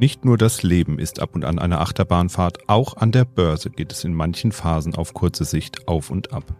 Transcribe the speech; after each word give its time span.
Nicht 0.00 0.24
nur 0.24 0.38
das 0.38 0.62
Leben 0.62 1.00
ist 1.00 1.20
ab 1.20 1.34
und 1.34 1.44
an 1.44 1.58
eine 1.58 1.80
Achterbahnfahrt, 1.80 2.68
auch 2.68 2.96
an 2.96 3.10
der 3.10 3.24
Börse 3.24 3.68
geht 3.68 3.90
es 3.90 4.04
in 4.04 4.14
manchen 4.14 4.52
Phasen 4.52 4.94
auf 4.94 5.12
kurze 5.12 5.44
Sicht 5.44 5.88
auf 5.88 6.10
und 6.10 6.32
ab. 6.32 6.54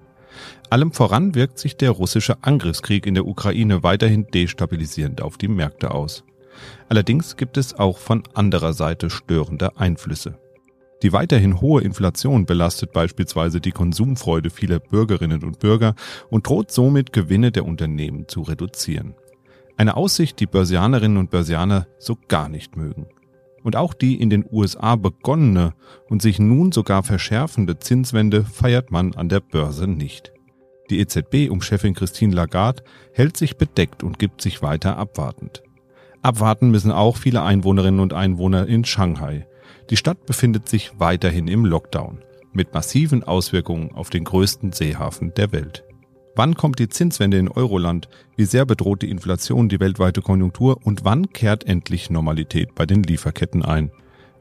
Allem 0.70 0.92
voran 0.92 1.36
wirkt 1.36 1.60
sich 1.60 1.76
der 1.76 1.92
russische 1.92 2.42
Angriffskrieg 2.42 3.06
in 3.06 3.14
der 3.14 3.26
Ukraine 3.26 3.84
weiterhin 3.84 4.26
destabilisierend 4.26 5.22
auf 5.22 5.38
die 5.38 5.46
Märkte 5.46 5.92
aus. 5.92 6.24
Allerdings 6.88 7.36
gibt 7.36 7.56
es 7.56 7.78
auch 7.78 7.98
von 7.98 8.24
anderer 8.34 8.72
Seite 8.72 9.08
störende 9.08 9.78
Einflüsse. 9.78 10.38
Die 11.04 11.12
weiterhin 11.12 11.60
hohe 11.60 11.82
Inflation 11.82 12.44
belastet 12.44 12.92
beispielsweise 12.92 13.60
die 13.60 13.70
Konsumfreude 13.70 14.50
vieler 14.50 14.80
Bürgerinnen 14.80 15.44
und 15.44 15.60
Bürger 15.60 15.94
und 16.28 16.48
droht 16.48 16.72
somit 16.72 17.12
Gewinne 17.12 17.52
der 17.52 17.64
Unternehmen 17.64 18.26
zu 18.26 18.42
reduzieren. 18.42 19.14
Eine 19.76 19.96
Aussicht, 19.96 20.40
die 20.40 20.46
Börsianerinnen 20.46 21.18
und 21.18 21.30
Börsianer 21.30 21.86
so 22.00 22.18
gar 22.26 22.48
nicht 22.48 22.76
mögen. 22.76 23.06
Und 23.62 23.76
auch 23.76 23.94
die 23.94 24.20
in 24.20 24.30
den 24.30 24.44
USA 24.50 24.96
begonnene 24.96 25.74
und 26.08 26.22
sich 26.22 26.38
nun 26.38 26.72
sogar 26.72 27.02
verschärfende 27.02 27.78
Zinswende 27.78 28.44
feiert 28.44 28.90
man 28.90 29.14
an 29.14 29.28
der 29.28 29.40
Börse 29.40 29.86
nicht. 29.86 30.32
Die 30.90 31.00
EZB 31.00 31.50
um 31.50 31.60
Chefin 31.60 31.94
Christine 31.94 32.34
Lagarde 32.34 32.82
hält 33.12 33.36
sich 33.36 33.56
bedeckt 33.56 34.02
und 34.02 34.18
gibt 34.18 34.40
sich 34.40 34.62
weiter 34.62 34.96
abwartend. 34.96 35.62
Abwarten 36.22 36.70
müssen 36.70 36.92
auch 36.92 37.16
viele 37.16 37.42
Einwohnerinnen 37.42 38.00
und 38.00 38.12
Einwohner 38.12 38.66
in 38.66 38.84
Shanghai. 38.84 39.46
Die 39.90 39.96
Stadt 39.96 40.26
befindet 40.26 40.68
sich 40.68 40.92
weiterhin 40.98 41.48
im 41.48 41.64
Lockdown, 41.64 42.24
mit 42.52 42.74
massiven 42.74 43.22
Auswirkungen 43.22 43.92
auf 43.92 44.10
den 44.10 44.24
größten 44.24 44.72
Seehafen 44.72 45.34
der 45.34 45.52
Welt. 45.52 45.84
Wann 46.38 46.54
kommt 46.54 46.78
die 46.78 46.88
Zinswende 46.88 47.36
in 47.36 47.48
Euroland? 47.48 48.08
Wie 48.36 48.44
sehr 48.44 48.64
bedroht 48.64 49.02
die 49.02 49.10
Inflation 49.10 49.68
die 49.68 49.80
weltweite 49.80 50.22
Konjunktur? 50.22 50.76
Und 50.84 51.04
wann 51.04 51.30
kehrt 51.32 51.66
endlich 51.66 52.10
Normalität 52.10 52.76
bei 52.76 52.86
den 52.86 53.02
Lieferketten 53.02 53.64
ein? 53.64 53.90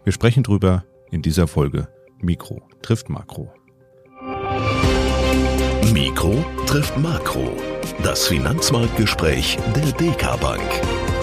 Wir 0.04 0.14
sprechen 0.14 0.44
drüber 0.44 0.86
in 1.10 1.24
dieser 1.24 1.48
Folge. 1.48 1.88
Mikro 2.22 2.62
trifft 2.84 3.10
Makro. 3.10 3.52
Mikro 5.92 6.46
trifft 6.68 6.96
Makro. 7.00 7.52
Das 8.04 8.28
Finanzmarktgespräch 8.28 9.58
der 9.76 9.92
DK 9.94 10.40
Bank. 10.40 11.17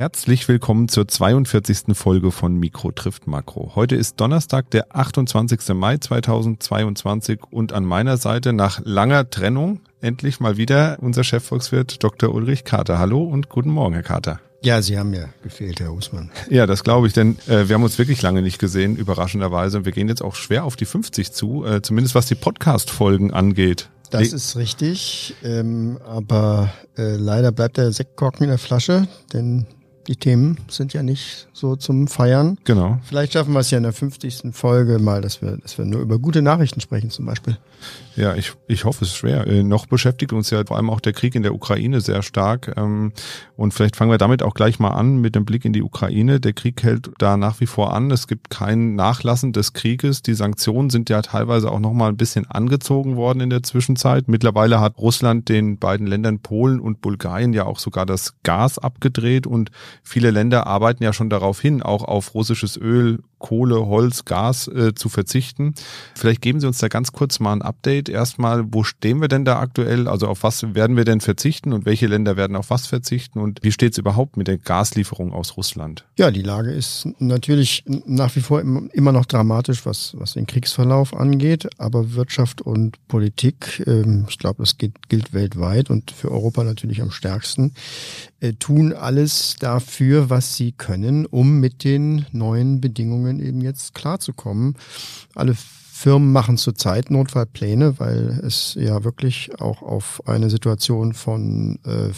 Herzlich 0.00 0.48
willkommen 0.48 0.88
zur 0.88 1.06
42. 1.06 1.94
Folge 1.94 2.30
von 2.30 2.56
Mikro 2.56 2.90
trifft 2.90 3.26
Makro. 3.26 3.72
Heute 3.74 3.96
ist 3.96 4.18
Donnerstag, 4.18 4.70
der 4.70 4.96
28. 4.96 5.74
Mai 5.74 5.98
2022 5.98 7.40
und 7.50 7.74
an 7.74 7.84
meiner 7.84 8.16
Seite 8.16 8.54
nach 8.54 8.80
langer 8.82 9.28
Trennung 9.28 9.80
endlich 10.00 10.40
mal 10.40 10.56
wieder 10.56 10.96
unser 11.02 11.22
Chefvolkswirt 11.22 12.02
Dr. 12.02 12.34
Ulrich 12.34 12.64
Kater. 12.64 12.98
Hallo 12.98 13.22
und 13.22 13.50
guten 13.50 13.68
Morgen, 13.68 13.92
Herr 13.92 14.02
Kater. 14.02 14.40
Ja, 14.62 14.80
Sie 14.80 14.98
haben 14.98 15.10
mir 15.10 15.28
gefehlt, 15.42 15.80
Herr 15.80 15.92
Husmann. 15.92 16.30
Ja, 16.48 16.64
das 16.64 16.82
glaube 16.82 17.06
ich, 17.06 17.12
denn 17.12 17.36
äh, 17.46 17.68
wir 17.68 17.74
haben 17.74 17.82
uns 17.82 17.98
wirklich 17.98 18.22
lange 18.22 18.40
nicht 18.40 18.58
gesehen, 18.58 18.96
überraschenderweise. 18.96 19.84
Wir 19.84 19.92
gehen 19.92 20.08
jetzt 20.08 20.22
auch 20.22 20.34
schwer 20.34 20.64
auf 20.64 20.76
die 20.76 20.86
50 20.86 21.32
zu, 21.32 21.66
äh, 21.66 21.82
zumindest 21.82 22.14
was 22.14 22.24
die 22.24 22.36
Podcast-Folgen 22.36 23.34
angeht. 23.34 23.90
Das 24.10 24.32
ist 24.32 24.56
richtig, 24.56 25.36
ähm, 25.44 25.98
aber 26.06 26.72
äh, 26.96 27.16
leider 27.16 27.52
bleibt 27.52 27.76
der 27.76 27.92
Sektkorken 27.92 28.44
in 28.44 28.48
der 28.48 28.58
Flasche, 28.58 29.06
denn 29.34 29.66
die 30.10 30.16
Themen 30.16 30.58
sind 30.66 30.92
ja 30.92 31.04
nicht 31.04 31.46
so 31.52 31.76
zum 31.76 32.08
Feiern. 32.08 32.58
Genau. 32.64 32.98
Vielleicht 33.04 33.34
schaffen 33.34 33.52
wir 33.52 33.60
es 33.60 33.70
ja 33.70 33.78
in 33.78 33.84
der 33.84 33.92
50. 33.92 34.52
Folge 34.52 34.98
mal, 34.98 35.20
dass 35.20 35.40
wir, 35.40 35.56
dass 35.58 35.78
wir 35.78 35.84
nur 35.84 36.00
über 36.00 36.18
gute 36.18 36.42
Nachrichten 36.42 36.80
sprechen 36.80 37.10
zum 37.10 37.26
Beispiel. 37.26 37.56
Ja, 38.16 38.34
ich, 38.34 38.52
ich 38.66 38.84
hoffe 38.84 39.04
es 39.04 39.14
schwer. 39.14 39.46
Äh, 39.46 39.62
noch 39.62 39.86
beschäftigt 39.86 40.32
uns 40.32 40.50
ja 40.50 40.64
vor 40.66 40.76
allem 40.76 40.90
auch 40.90 41.00
der 41.00 41.12
Krieg 41.12 41.36
in 41.36 41.44
der 41.44 41.54
Ukraine 41.54 42.00
sehr 42.00 42.22
stark. 42.22 42.74
Ähm, 42.76 43.12
und 43.56 43.72
vielleicht 43.72 43.94
fangen 43.94 44.10
wir 44.10 44.18
damit 44.18 44.42
auch 44.42 44.54
gleich 44.54 44.80
mal 44.80 44.90
an 44.90 45.18
mit 45.18 45.36
dem 45.36 45.44
Blick 45.44 45.64
in 45.64 45.72
die 45.72 45.82
Ukraine. 45.82 46.40
Der 46.40 46.54
Krieg 46.54 46.82
hält 46.82 47.10
da 47.18 47.36
nach 47.36 47.60
wie 47.60 47.66
vor 47.66 47.94
an. 47.94 48.10
Es 48.10 48.26
gibt 48.26 48.50
kein 48.50 48.96
Nachlassen 48.96 49.52
des 49.52 49.74
Krieges. 49.74 50.22
Die 50.22 50.34
Sanktionen 50.34 50.90
sind 50.90 51.08
ja 51.08 51.22
teilweise 51.22 51.70
auch 51.70 51.78
noch 51.78 51.92
mal 51.92 52.08
ein 52.08 52.16
bisschen 52.16 52.50
angezogen 52.50 53.14
worden 53.14 53.40
in 53.40 53.50
der 53.50 53.62
Zwischenzeit. 53.62 54.26
Mittlerweile 54.26 54.80
hat 54.80 54.98
Russland 54.98 55.48
den 55.48 55.78
beiden 55.78 56.08
Ländern 56.08 56.40
Polen 56.40 56.80
und 56.80 57.00
Bulgarien 57.00 57.52
ja 57.52 57.64
auch 57.64 57.78
sogar 57.78 58.06
das 58.06 58.34
Gas 58.42 58.78
abgedreht 58.78 59.46
und 59.46 59.70
viele 60.02 60.30
Länder 60.30 60.66
arbeiten 60.66 61.02
ja 61.02 61.12
schon 61.12 61.30
darauf 61.30 61.60
hin, 61.60 61.82
auch 61.82 62.04
auf 62.04 62.34
russisches 62.34 62.76
Öl, 62.76 63.20
Kohle, 63.40 63.86
Holz, 63.86 64.24
Gas 64.24 64.68
äh, 64.68 64.94
zu 64.94 65.08
verzichten. 65.08 65.74
Vielleicht 66.14 66.42
geben 66.42 66.60
Sie 66.60 66.68
uns 66.68 66.78
da 66.78 66.86
ganz 66.86 67.10
kurz 67.10 67.40
mal 67.40 67.52
ein 67.52 67.62
Update. 67.62 68.08
Erstmal, 68.08 68.64
wo 68.72 68.84
stehen 68.84 69.20
wir 69.20 69.26
denn 69.26 69.44
da 69.44 69.58
aktuell? 69.58 70.06
Also 70.06 70.28
auf 70.28 70.44
was 70.44 70.74
werden 70.74 70.96
wir 70.96 71.04
denn 71.04 71.20
verzichten 71.20 71.72
und 71.72 71.86
welche 71.86 72.06
Länder 72.06 72.36
werden 72.36 72.54
auf 72.54 72.70
was 72.70 72.86
verzichten? 72.86 73.40
Und 73.40 73.58
wie 73.62 73.72
steht 73.72 73.92
es 73.92 73.98
überhaupt 73.98 74.36
mit 74.36 74.46
der 74.46 74.58
Gaslieferung 74.58 75.32
aus 75.32 75.56
Russland? 75.56 76.04
Ja, 76.16 76.30
die 76.30 76.42
Lage 76.42 76.70
ist 76.70 77.08
natürlich 77.18 77.84
nach 78.06 78.36
wie 78.36 78.40
vor 78.40 78.60
immer 78.60 79.12
noch 79.12 79.26
dramatisch, 79.26 79.84
was, 79.86 80.14
was 80.16 80.34
den 80.34 80.46
Kriegsverlauf 80.46 81.16
angeht. 81.16 81.68
Aber 81.78 82.14
Wirtschaft 82.14 82.60
und 82.60 82.96
Politik, 83.08 83.82
ähm, 83.86 84.26
ich 84.28 84.38
glaube, 84.38 84.62
das 84.62 84.78
gilt, 84.78 85.08
gilt 85.08 85.32
weltweit 85.32 85.90
und 85.90 86.10
für 86.10 86.30
Europa 86.30 86.62
natürlich 86.62 87.02
am 87.02 87.10
stärksten, 87.10 87.72
äh, 88.40 88.54
tun 88.54 88.92
alles 88.92 89.56
dafür, 89.58 90.30
was 90.30 90.56
sie 90.56 90.72
können, 90.72 91.26
um 91.26 91.60
mit 91.60 91.84
den 91.84 92.26
neuen 92.32 92.80
Bedingungen 92.80 93.29
Bedingungen 93.30 93.46
eben 93.46 93.60
jetzt 93.60 93.94
klarzukommen. 93.94 94.76
Alle 95.34 95.54
Firmen 95.54 96.32
machen 96.32 96.56
zurzeit 96.56 97.10
Notfallpläne, 97.10 97.98
weil 97.98 98.40
es 98.44 98.74
ja 98.78 99.04
wirklich 99.04 99.60
auch 99.60 99.82
auf 99.82 100.22
eine 100.26 100.50
Situation 100.50 101.12
von 101.12 101.78
äh, 101.84 102.10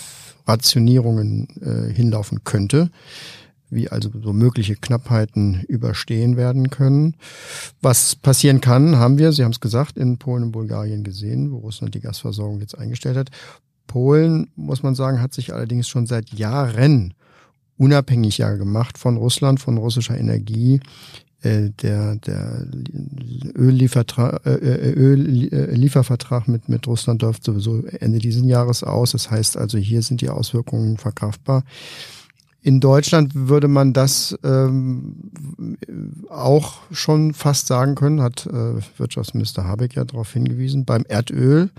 Rationierungen 0.46 1.48
äh, 1.60 1.92
hinlaufen 1.92 2.44
könnte 2.44 2.90
wie 3.74 3.88
also 3.88 4.10
so 4.22 4.34
mögliche 4.34 4.76
Knappheiten 4.76 5.64
überstehen 5.66 6.36
werden 6.36 6.68
können. 6.68 7.16
Was 7.80 8.14
passieren 8.16 8.60
kann, 8.60 8.96
haben 8.96 9.16
wir, 9.16 9.32
Sie 9.32 9.44
haben 9.44 9.52
es 9.52 9.60
gesagt, 9.60 9.96
in 9.96 10.18
Polen 10.18 10.42
und 10.42 10.52
Bulgarien 10.52 11.04
gesehen, 11.04 11.50
wo 11.50 11.56
Russland 11.56 11.94
die 11.94 12.02
Gasversorgung 12.02 12.60
jetzt 12.60 12.76
eingestellt 12.76 13.16
hat. 13.16 13.30
Polen, 13.86 14.50
muss 14.56 14.82
man 14.82 14.94
sagen, 14.94 15.22
hat 15.22 15.32
sich 15.32 15.54
allerdings 15.54 15.88
schon 15.88 16.04
seit 16.04 16.34
Jahren 16.34 17.14
unabhängig 17.76 18.38
ja 18.38 18.54
gemacht 18.54 18.98
von 18.98 19.16
Russland, 19.16 19.60
von 19.60 19.78
russischer 19.78 20.18
Energie. 20.18 20.80
Äh, 21.42 21.70
der 21.82 22.16
der 22.16 22.66
Ölliefertrag, 23.56 24.46
äh, 24.46 24.54
äh 24.54 24.92
Ölliefervertrag 24.92 26.46
mit, 26.46 26.68
mit 26.68 26.86
Russland 26.86 27.22
läuft 27.22 27.42
sowieso 27.42 27.84
Ende 27.84 28.20
dieses 28.20 28.44
Jahres 28.44 28.84
aus. 28.84 29.10
Das 29.10 29.28
heißt 29.30 29.56
also, 29.56 29.76
hier 29.76 30.02
sind 30.02 30.20
die 30.20 30.30
Auswirkungen 30.30 30.98
verkraftbar. 30.98 31.64
In 32.64 32.78
Deutschland 32.78 33.34
würde 33.34 33.66
man 33.66 33.92
das 33.92 34.38
ähm, 34.44 35.16
auch 36.28 36.74
schon 36.92 37.34
fast 37.34 37.66
sagen 37.66 37.96
können, 37.96 38.22
hat 38.22 38.46
äh, 38.46 38.74
Wirtschaftsminister 38.98 39.64
Habeck 39.64 39.96
ja 39.96 40.04
darauf 40.04 40.32
hingewiesen. 40.32 40.84
Beim 40.84 41.04
Erdöl, 41.08 41.70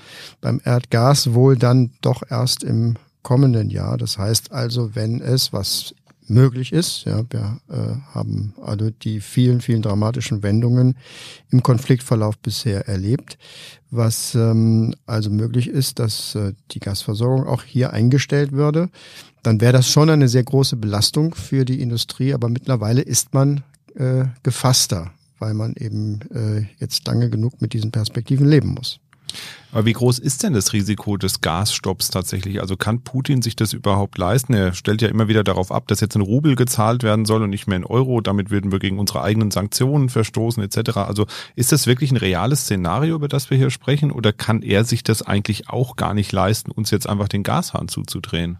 beim 0.42 0.60
Erdgas 0.66 1.34
wohl 1.34 1.56
dann 1.56 1.92
doch 2.02 2.22
erst 2.30 2.66
im 2.66 2.96
kommenden 3.24 3.70
Jahr. 3.70 3.98
Das 3.98 4.18
heißt 4.18 4.52
also, 4.52 4.96
wenn 4.96 5.22
es, 5.22 5.54
was 5.54 5.96
möglich 6.28 6.72
ist, 6.72 7.06
ja, 7.06 7.24
wir 7.30 7.60
äh, 7.70 7.96
haben 8.14 8.54
alle 8.62 8.92
die 8.92 9.20
vielen, 9.20 9.62
vielen 9.62 9.82
dramatischen 9.82 10.44
Wendungen 10.44 10.96
im 11.50 11.64
Konfliktverlauf 11.64 12.38
bisher 12.38 12.88
erlebt, 12.88 13.38
was 13.92 14.36
ähm, 14.36 14.96
also 15.06 15.30
möglich 15.30 15.68
ist, 15.68 16.00
dass 16.00 16.36
äh, 16.36 16.54
die 16.72 16.80
Gasversorgung 16.80 17.48
auch 17.48 17.64
hier 17.64 17.94
eingestellt 17.94 18.52
würde, 18.52 18.90
dann 19.44 19.60
wäre 19.60 19.74
das 19.74 19.90
schon 19.90 20.10
eine 20.10 20.30
sehr 20.30 20.44
große 20.44 20.78
Belastung 20.78 21.36
für 21.36 21.66
die 21.66 21.82
Industrie, 21.82 22.34
aber 22.34 22.50
mittlerweile 22.50 23.02
ist 23.02 23.34
man 23.34 23.64
äh, 23.96 24.26
gefasster, 24.44 25.12
weil 25.40 25.54
man 25.54 25.74
eben 25.76 26.22
äh, 26.34 26.66
jetzt 26.80 27.06
lange 27.08 27.30
genug 27.30 27.62
mit 27.62 27.74
diesen 27.74 27.92
Perspektiven 27.92 28.48
leben 28.48 28.70
muss. 28.70 29.00
Aber 29.74 29.86
wie 29.86 29.94
groß 29.94 30.20
ist 30.20 30.44
denn 30.44 30.54
das 30.54 30.72
Risiko 30.72 31.18
des 31.18 31.42
Gasstopps 31.42 32.12
tatsächlich? 32.12 32.62
Also 32.62 32.78
kann 32.78 33.02
Putin 33.02 33.42
sich 33.42 33.56
das 33.56 33.74
überhaupt 33.74 34.20
leisten? 34.20 34.54
Er 34.54 34.74
stellt 34.74 35.02
ja 35.02 35.08
immer 35.08 35.28
wieder 35.28 35.44
darauf 35.44 35.72
ab, 35.72 35.88
dass 35.88 36.00
jetzt 36.00 36.16
ein 36.16 36.22
Rubel 36.22 36.56
gezahlt 36.56 37.02
werden 37.02 37.26
soll 37.26 37.42
und 37.42 37.50
nicht 37.50 37.66
mehr 37.66 37.78
in 37.78 37.84
Euro. 37.84 38.22
Damit 38.22 38.52
würden 38.52 38.72
wir 38.72 38.78
gegen 38.78 39.00
unsere 39.00 39.24
eigenen 39.24 39.50
Sanktionen 39.50 40.10
verstoßen 40.10 40.62
etc. 40.62 40.98
Also 40.98 41.26
ist 41.56 41.72
das 41.72 41.88
wirklich 41.88 42.12
ein 42.12 42.18
reales 42.18 42.62
Szenario, 42.62 43.16
über 43.16 43.28
das 43.28 43.50
wir 43.50 43.58
hier 43.58 43.72
sprechen? 43.72 44.12
Oder 44.12 44.32
kann 44.32 44.62
er 44.62 44.84
sich 44.84 45.02
das 45.02 45.24
eigentlich 45.24 45.70
auch 45.70 45.96
gar 45.96 46.14
nicht 46.14 46.32
leisten, 46.32 46.70
uns 46.70 46.92
jetzt 46.92 47.10
einfach 47.10 47.28
den 47.28 47.42
Gashahn 47.42 47.88
zuzudrehen? 47.88 48.60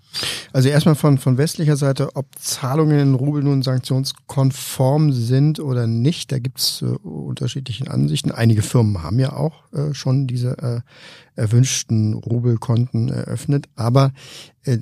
Also 0.52 0.70
erstmal 0.70 0.96
von, 0.96 1.20
von 1.20 1.38
westlicher 1.38 1.78
Seite, 1.78 2.16
ob 2.16 2.26
Zahlungen 2.40 3.00
in 3.00 3.14
Rubel 3.14 3.44
nun 3.44 3.62
sanktionskonform 3.62 5.14
sind 5.14 5.60
oder 5.60 5.86
nicht, 5.86 6.32
da 6.32 6.40
gibt 6.40 6.58
es 6.58 6.82
äh, 6.82 6.86
unterschiedliche 6.86 7.92
Ansichten. 7.92 8.32
Einige 8.32 8.64
Firmen 8.64 9.04
haben 9.04 9.20
ja 9.20 9.34
auch 9.34 9.54
äh, 9.74 9.94
schon 9.94 10.26
diese 10.26 10.58
äh, 10.58 10.82
erwünschten 11.36 12.14
Rubelkonten 12.14 13.10
eröffnet. 13.10 13.68
Aber 13.76 14.14
äh, 14.64 14.78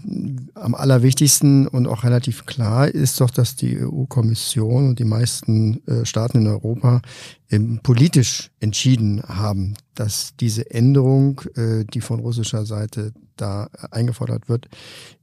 am 0.55 0.75
allerwichtigsten 0.75 1.67
und 1.67 1.87
auch 1.87 2.03
relativ 2.03 2.45
klar 2.45 2.87
ist 2.87 3.21
doch, 3.21 3.29
dass 3.29 3.55
die 3.55 3.79
EU-Kommission 3.79 4.89
und 4.89 4.99
die 4.99 5.05
meisten 5.05 5.85
äh, 5.87 6.05
Staaten 6.05 6.39
in 6.39 6.47
Europa 6.47 7.01
ähm, 7.49 7.79
politisch 7.81 8.51
entschieden 8.59 9.23
haben, 9.23 9.75
dass 9.95 10.35
diese 10.39 10.69
Änderung, 10.71 11.41
äh, 11.55 11.85
die 11.85 12.01
von 12.01 12.19
russischer 12.19 12.65
Seite 12.65 13.13
da 13.37 13.69
eingefordert 13.89 14.49
wird, 14.49 14.67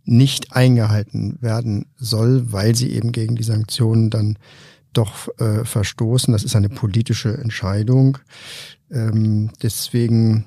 nicht 0.05 0.57
eingehalten 0.57 1.39
werden 1.41 1.87
soll, 1.97 2.53
weil 2.53 2.75
sie 2.75 2.91
eben 2.93 3.13
gegen 3.13 3.37
die 3.37 3.45
Sanktionen 3.45 4.11
dann 4.11 4.39
doch 4.93 5.29
äh, 5.39 5.65
verstoßen. 5.65 6.33
Das 6.33 6.45
ist 6.45 6.57
eine 6.57 6.69
politische 6.69 7.37
Entscheidung. 7.37 8.19
Ähm, 8.91 9.51
deswegen 9.63 10.47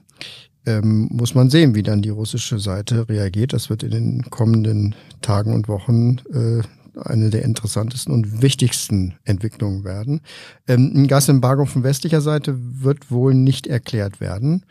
ähm, 0.66 1.10
muss 1.12 1.34
man 1.34 1.50
sehen, 1.50 1.76
wie 1.76 1.84
dann 1.84 2.02
die 2.02 2.10
russische 2.10 2.60
Seite 2.60 3.10
reagiert. 3.10 3.54
Das 3.54 3.70
wird 3.70 3.84
in 3.84 3.92
den 3.92 4.22
kommenden 4.30 4.96
Tagen 5.22 5.54
und 5.54 5.68
Wochen 5.68 6.20
äh, 6.34 6.62
eine 7.00 7.30
der 7.30 7.44
interessantesten 7.44 8.14
und 8.14 8.42
wichtigsten 8.42 9.16
Entwicklungen 9.24 9.84
werden. 9.84 10.22
Ähm, 10.68 10.92
ein 10.96 11.08
Gasembargo 11.08 11.66
von 11.66 11.84
westlicher 11.84 12.22
Seite 12.22 12.56
wird 12.58 13.12
wohl 13.12 13.34
nicht 13.34 13.68
erklärt 13.68 14.20
werden. 14.20 14.66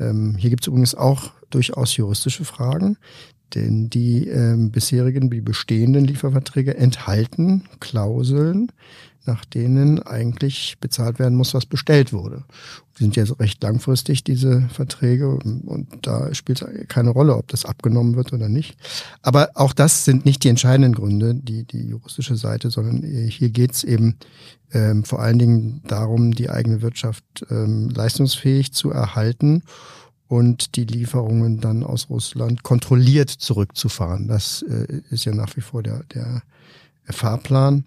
Ähm, 0.00 0.36
hier 0.38 0.50
gibt 0.50 0.62
es 0.62 0.68
übrigens 0.68 0.94
auch 0.94 1.32
durchaus 1.50 1.96
juristische 1.96 2.44
Fragen, 2.44 2.96
denn 3.54 3.88
die 3.90 4.28
ähm, 4.28 4.70
bisherigen, 4.70 5.30
die 5.30 5.40
bestehenden 5.40 6.04
Lieferverträge 6.04 6.76
enthalten 6.76 7.64
Klauseln, 7.80 8.72
nach 9.28 9.44
denen 9.44 10.02
eigentlich 10.02 10.76
bezahlt 10.80 11.20
werden 11.20 11.36
muss, 11.36 11.54
was 11.54 11.66
bestellt 11.66 12.12
wurde. 12.12 12.44
Die 12.98 13.04
sind 13.04 13.14
ja 13.14 13.24
so 13.24 13.34
recht 13.34 13.62
langfristig, 13.62 14.24
diese 14.24 14.62
Verträge, 14.72 15.28
und 15.28 15.86
da 16.02 16.34
spielt 16.34 16.62
es 16.62 16.88
keine 16.88 17.10
Rolle, 17.10 17.36
ob 17.36 17.46
das 17.48 17.64
abgenommen 17.64 18.16
wird 18.16 18.32
oder 18.32 18.48
nicht. 18.48 18.76
Aber 19.22 19.50
auch 19.54 19.72
das 19.72 20.04
sind 20.04 20.24
nicht 20.24 20.42
die 20.42 20.48
entscheidenden 20.48 20.94
Gründe, 20.94 21.34
die, 21.36 21.64
die 21.64 21.88
juristische 21.88 22.36
Seite, 22.36 22.70
sondern 22.70 23.04
hier 23.04 23.50
geht 23.50 23.72
es 23.72 23.84
eben 23.84 24.16
ähm, 24.72 25.04
vor 25.04 25.20
allen 25.20 25.38
Dingen 25.38 25.82
darum, 25.86 26.32
die 26.32 26.50
eigene 26.50 26.82
Wirtschaft 26.82 27.24
ähm, 27.50 27.90
leistungsfähig 27.90 28.72
zu 28.72 28.90
erhalten 28.90 29.62
und 30.26 30.76
die 30.76 30.84
Lieferungen 30.84 31.60
dann 31.60 31.82
aus 31.82 32.10
Russland 32.10 32.62
kontrolliert 32.62 33.30
zurückzufahren. 33.30 34.28
Das 34.28 34.62
äh, 34.62 35.02
ist 35.10 35.24
ja 35.24 35.34
nach 35.34 35.56
wie 35.56 35.62
vor 35.62 35.82
der, 35.82 36.02
der 36.14 36.42
Fahrplan. 37.10 37.84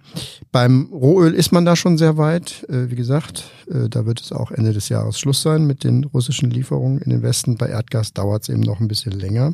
Beim 0.52 0.90
Rohöl 0.92 1.34
ist 1.34 1.52
man 1.52 1.66
da 1.66 1.76
schon 1.76 1.98
sehr 1.98 2.18
weit. 2.18 2.66
Äh, 2.70 2.90
wie 2.90 2.96
gesagt, 2.96 3.52
äh, 3.70 3.90
da 3.90 4.06
wird 4.06 4.22
es 4.22 4.32
auch 4.32 4.52
Ende 4.52 4.74
des 4.74 4.90
Jahres 4.90 5.20
Schluss 5.20 5.42
sein 5.42 5.66
mit 5.66 5.84
den 5.84 6.04
russischen 6.04 6.50
Lieferungen 6.50 7.00
in 7.00 7.10
den 7.10 7.22
Westen. 7.22 7.58
Bei 7.58 7.68
Erdgas 7.68 8.14
dauert 8.14 8.44
es 8.44 8.50
eben 8.50 8.62
noch 8.62 8.80
ein 8.80 8.88
bisschen 8.88 9.14
länger. 9.14 9.54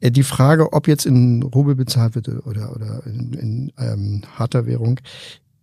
Äh, 0.00 0.10
die 0.10 0.22
Frage, 0.22 0.72
ob 0.72 0.88
jetzt 0.88 1.06
in 1.06 1.42
Rubel 1.42 1.74
bezahlt 1.74 2.14
wird 2.14 2.28
oder, 2.28 2.74
oder 2.74 3.02
in, 3.06 3.32
in 3.32 3.72
ähm, 3.78 4.22
harter 4.36 4.66
Währung, 4.66 5.00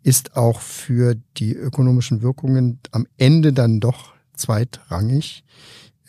ist 0.04 0.36
auch 0.38 0.62
für 0.62 1.16
die 1.38 1.54
ökonomischen 1.54 2.22
Wirkungen 2.22 2.80
am 2.92 3.06
Ende 3.18 3.54
dann 3.54 3.80
doch 3.80 4.14
zweitrangig. 4.36 5.44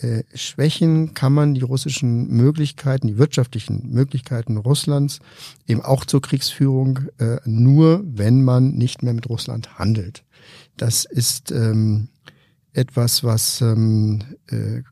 Äh, 0.01 0.25
schwächen 0.35 1.13
kann 1.13 1.35
man 1.35 1.55
die 1.55 1.61
russischen 1.61 2.29
Möglichkeiten, 2.29 3.07
die 3.07 3.19
wirtschaftlichen 3.19 3.91
Möglichkeiten 3.91 4.57
Russlands 4.57 5.21
eben 5.67 5.83
auch 5.83 6.07
zur 6.07 6.23
Kriegsführung 6.23 7.01
äh, 7.19 7.37
nur, 7.45 8.03
wenn 8.05 8.43
man 8.43 8.71
nicht 8.73 9.03
mehr 9.03 9.13
mit 9.13 9.29
Russland 9.29 9.79
handelt. 9.79 10.25
Das 10.79 11.05
ist 11.05 11.51
ähm, 11.51 12.09
etwas, 12.73 13.25
was 13.25 13.61
ähm, 13.61 14.21
äh, 14.49 14.83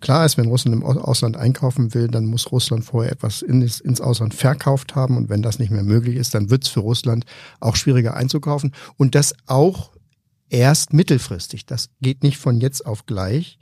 klar 0.00 0.26
ist, 0.26 0.36
wenn 0.36 0.48
Russland 0.48 0.76
im 0.76 0.84
Ausland 0.84 1.38
einkaufen 1.38 1.94
will, 1.94 2.08
dann 2.08 2.26
muss 2.26 2.52
Russland 2.52 2.84
vorher 2.84 3.12
etwas 3.12 3.40
in, 3.40 3.62
ins 3.62 4.00
Ausland 4.02 4.34
verkauft 4.34 4.94
haben 4.94 5.16
und 5.16 5.30
wenn 5.30 5.40
das 5.40 5.58
nicht 5.58 5.70
mehr 5.70 5.84
möglich 5.84 6.16
ist, 6.16 6.34
dann 6.34 6.50
wird 6.50 6.64
es 6.64 6.68
für 6.68 6.80
Russland 6.80 7.24
auch 7.60 7.76
schwieriger 7.76 8.14
einzukaufen 8.14 8.72
und 8.96 9.14
das 9.14 9.34
auch 9.46 9.92
erst 10.50 10.92
mittelfristig. 10.92 11.66
Das 11.66 11.90
geht 12.00 12.22
nicht 12.22 12.38
von 12.38 12.60
jetzt 12.60 12.86
auf 12.86 13.06
gleich. 13.06 13.58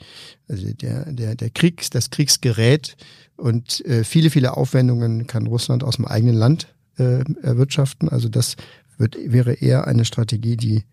Also 0.49 0.73
der, 0.73 1.13
der, 1.13 1.35
der 1.35 1.51
Krieg, 1.51 1.91
das 1.91 2.11
Kriegsgerät 2.11 2.97
und 3.37 3.85
äh, 3.85 4.05
viele, 4.05 4.31
viele 4.31 4.57
Aufwendungen 4.57 5.27
kann 5.27 5.47
Russland 5.47 5.85
aus 5.85 5.97
dem 5.97 6.07
eigenen 6.07 6.37
Land 6.37 6.75
äh, 6.99 7.25
erwirtschaften. 7.43 8.09
Also 8.09 8.29
das 8.29 8.57
wird, 8.99 9.17
wäre 9.23 9.55
eher 9.55 9.87
eine 9.87 10.05
Strategie, 10.05 10.57
die 10.57 10.85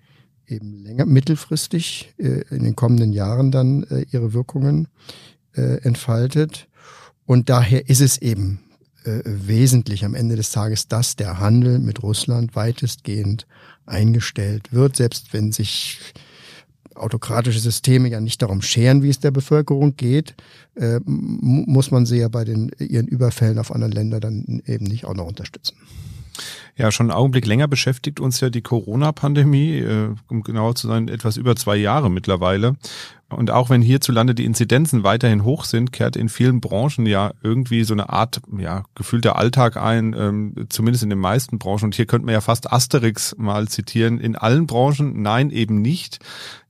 eben 0.48 0.84
länger, 0.84 1.06
mittelfristig 1.06 2.14
äh, 2.18 2.44
in 2.50 2.64
den 2.64 2.76
kommenden 2.76 3.14
Jahren 3.14 3.52
dann 3.52 3.84
äh, 3.84 4.06
ihre 4.12 4.34
Wirkungen 4.34 4.88
äh, 5.54 5.82
entfaltet. 5.84 6.68
Und 7.26 7.50
daher 7.50 7.90
ist 7.90 8.02
es 8.02 8.18
eben 8.18 8.60
äh, 9.06 9.22
wesentlich 9.26 10.06
am 10.06 10.16
Ende 10.16 10.36
des 10.36 10.52
Tages, 10.52 10.88
dass 10.88 11.16
der 11.16 11.40
Handel 11.40 11.80
mit 11.80 12.04
Russland 12.04 12.56
weitestgehend 12.56 13.46
eingestellt 13.86 14.72
wird, 14.72 14.96
selbst 14.96 15.34
wenn 15.34 15.52
sich 15.52 16.00
autokratische 16.96 17.60
Systeme 17.60 18.10
ja 18.10 18.20
nicht 18.20 18.42
darum 18.42 18.62
scheren, 18.62 19.04
wie 19.04 19.10
es 19.10 19.20
der 19.20 19.32
Bevölkerung 19.32 19.96
geht, 19.96 20.36
äh, 20.76 21.00
muss 21.06 21.92
man 21.92 22.06
sie 22.06 22.18
ja 22.18 22.28
bei 22.28 22.46
den 22.46 22.72
ihren 22.78 23.08
Überfällen 23.08 23.60
auf 23.60 23.72
andere 23.74 23.92
Länder 23.92 24.20
dann 24.20 24.62
eben 24.66 24.86
nicht 24.86 25.06
auch 25.06 25.16
noch 25.16 25.28
unterstützen. 25.28 25.76
Ja, 26.76 26.92
schon 26.92 27.12
einen 27.12 27.18
Augenblick 27.18 27.46
länger 27.46 27.68
beschäftigt 27.68 28.20
uns 28.20 28.40
ja 28.40 28.50
die 28.50 28.62
Corona-Pandemie, 28.62 29.78
äh, 29.78 30.16
um 30.28 30.42
genauer 30.42 30.74
zu 30.76 30.88
sein, 30.88 31.08
etwas 31.08 31.38
über 31.38 31.56
zwei 31.56 31.76
Jahre 31.76 32.10
mittlerweile. 32.10 32.76
Und 33.34 33.52
auch 33.52 33.70
wenn 33.70 33.82
hierzulande 33.82 34.36
die 34.36 34.46
Inzidenzen 34.46 35.04
weiterhin 35.04 35.44
hoch 35.44 35.66
sind, 35.66 35.92
kehrt 35.92 36.16
in 36.16 36.30
vielen 36.30 36.62
Branchen 36.62 37.06
ja 37.06 37.32
irgendwie 37.42 37.84
so 37.84 37.94
eine 37.94 38.10
Art, 38.10 38.42
ja, 38.58 38.84
gefühlter 38.96 39.38
Alltag 39.38 39.78
ein, 39.78 40.16
ähm, 40.18 40.68
zumindest 40.70 41.04
in 41.04 41.10
den 41.10 41.20
meisten 41.20 41.60
Branchen. 41.60 41.86
Und 41.86 41.96
hier 41.96 42.06
könnte 42.06 42.26
man 42.26 42.34
ja 42.34 42.42
fast 42.42 42.72
Asterix 42.72 43.36
mal 43.38 43.68
zitieren. 43.68 44.20
In 44.20 44.36
allen 44.36 44.68
Branchen, 44.68 45.22
nein, 45.22 45.50
eben 45.50 45.82
nicht 45.82 46.20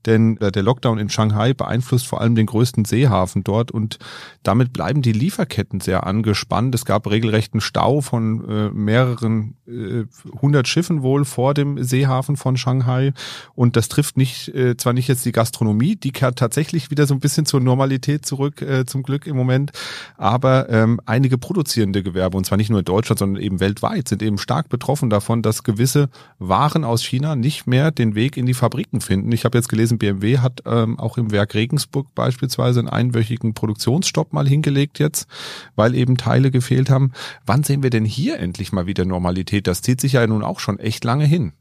denn 0.05 0.37
äh, 0.37 0.51
der 0.51 0.63
Lockdown 0.63 0.99
in 0.99 1.09
Shanghai 1.09 1.53
beeinflusst 1.53 2.07
vor 2.07 2.21
allem 2.21 2.35
den 2.35 2.45
größten 2.45 2.85
Seehafen 2.85 3.43
dort 3.43 3.71
und 3.71 3.99
damit 4.43 4.73
bleiben 4.73 5.01
die 5.01 5.11
Lieferketten 5.11 5.79
sehr 5.79 6.05
angespannt. 6.05 6.75
Es 6.75 6.85
gab 6.85 7.09
regelrechten 7.09 7.61
Stau 7.61 8.01
von 8.01 8.47
äh, 8.49 8.69
mehreren 8.69 9.55
äh, 9.67 10.03
hundert 10.41 10.67
Schiffen 10.67 11.01
wohl 11.01 11.25
vor 11.25 11.53
dem 11.53 11.81
Seehafen 11.83 12.37
von 12.37 12.57
Shanghai 12.57 13.13
und 13.55 13.75
das 13.75 13.89
trifft 13.89 14.17
nicht 14.17 14.49
äh, 14.49 14.77
zwar 14.77 14.93
nicht 14.93 15.07
jetzt 15.07 15.25
die 15.25 15.31
Gastronomie, 15.31 15.95
die 15.95 16.11
kehrt 16.11 16.37
tatsächlich 16.37 16.52
wieder 16.55 17.07
so 17.07 17.13
ein 17.13 17.19
bisschen 17.19 17.45
zur 17.45 17.59
Normalität 17.59 18.25
zurück, 18.25 18.61
äh, 18.61 18.85
zum 18.85 19.03
Glück 19.03 19.27
im 19.27 19.35
Moment, 19.35 19.71
aber 20.17 20.69
ähm, 20.69 20.99
einige 21.05 21.37
produzierende 21.37 22.03
Gewerbe 22.03 22.37
und 22.37 22.45
zwar 22.45 22.57
nicht 22.57 22.69
nur 22.69 22.79
in 22.79 22.85
Deutschland, 22.85 23.19
sondern 23.19 23.41
eben 23.41 23.59
weltweit 23.59 24.07
sind 24.07 24.21
eben 24.21 24.37
stark 24.37 24.69
betroffen 24.69 25.09
davon, 25.09 25.41
dass 25.41 25.63
gewisse 25.63 26.09
Waren 26.39 26.83
aus 26.83 27.03
China 27.03 27.35
nicht 27.35 27.67
mehr 27.67 27.91
den 27.91 28.15
Weg 28.15 28.37
in 28.37 28.45
die 28.45 28.53
Fabriken 28.53 29.01
finden. 29.01 29.31
Ich 29.31 29.45
habe 29.45 29.57
jetzt 29.57 29.69
gelesen. 29.69 29.97
BMW 29.97 30.39
hat 30.39 30.61
ähm, 30.65 30.99
auch 30.99 31.17
im 31.17 31.31
Werk 31.31 31.53
Regensburg 31.53 32.13
beispielsweise 32.15 32.79
einen 32.79 32.89
einwöchigen 32.89 33.53
Produktionsstopp 33.53 34.33
mal 34.33 34.47
hingelegt 34.47 34.99
jetzt, 34.99 35.27
weil 35.75 35.95
eben 35.95 36.17
Teile 36.17 36.51
gefehlt 36.51 36.89
haben. 36.89 37.11
Wann 37.45 37.63
sehen 37.63 37.83
wir 37.83 37.89
denn 37.89 38.05
hier 38.05 38.39
endlich 38.39 38.71
mal 38.71 38.85
wieder 38.85 39.05
Normalität? 39.05 39.67
Das 39.67 39.81
zieht 39.81 40.01
sich 40.01 40.13
ja 40.13 40.25
nun 40.27 40.43
auch 40.43 40.59
schon 40.59 40.79
echt 40.79 41.03
lange 41.03 41.25
hin. 41.25 41.53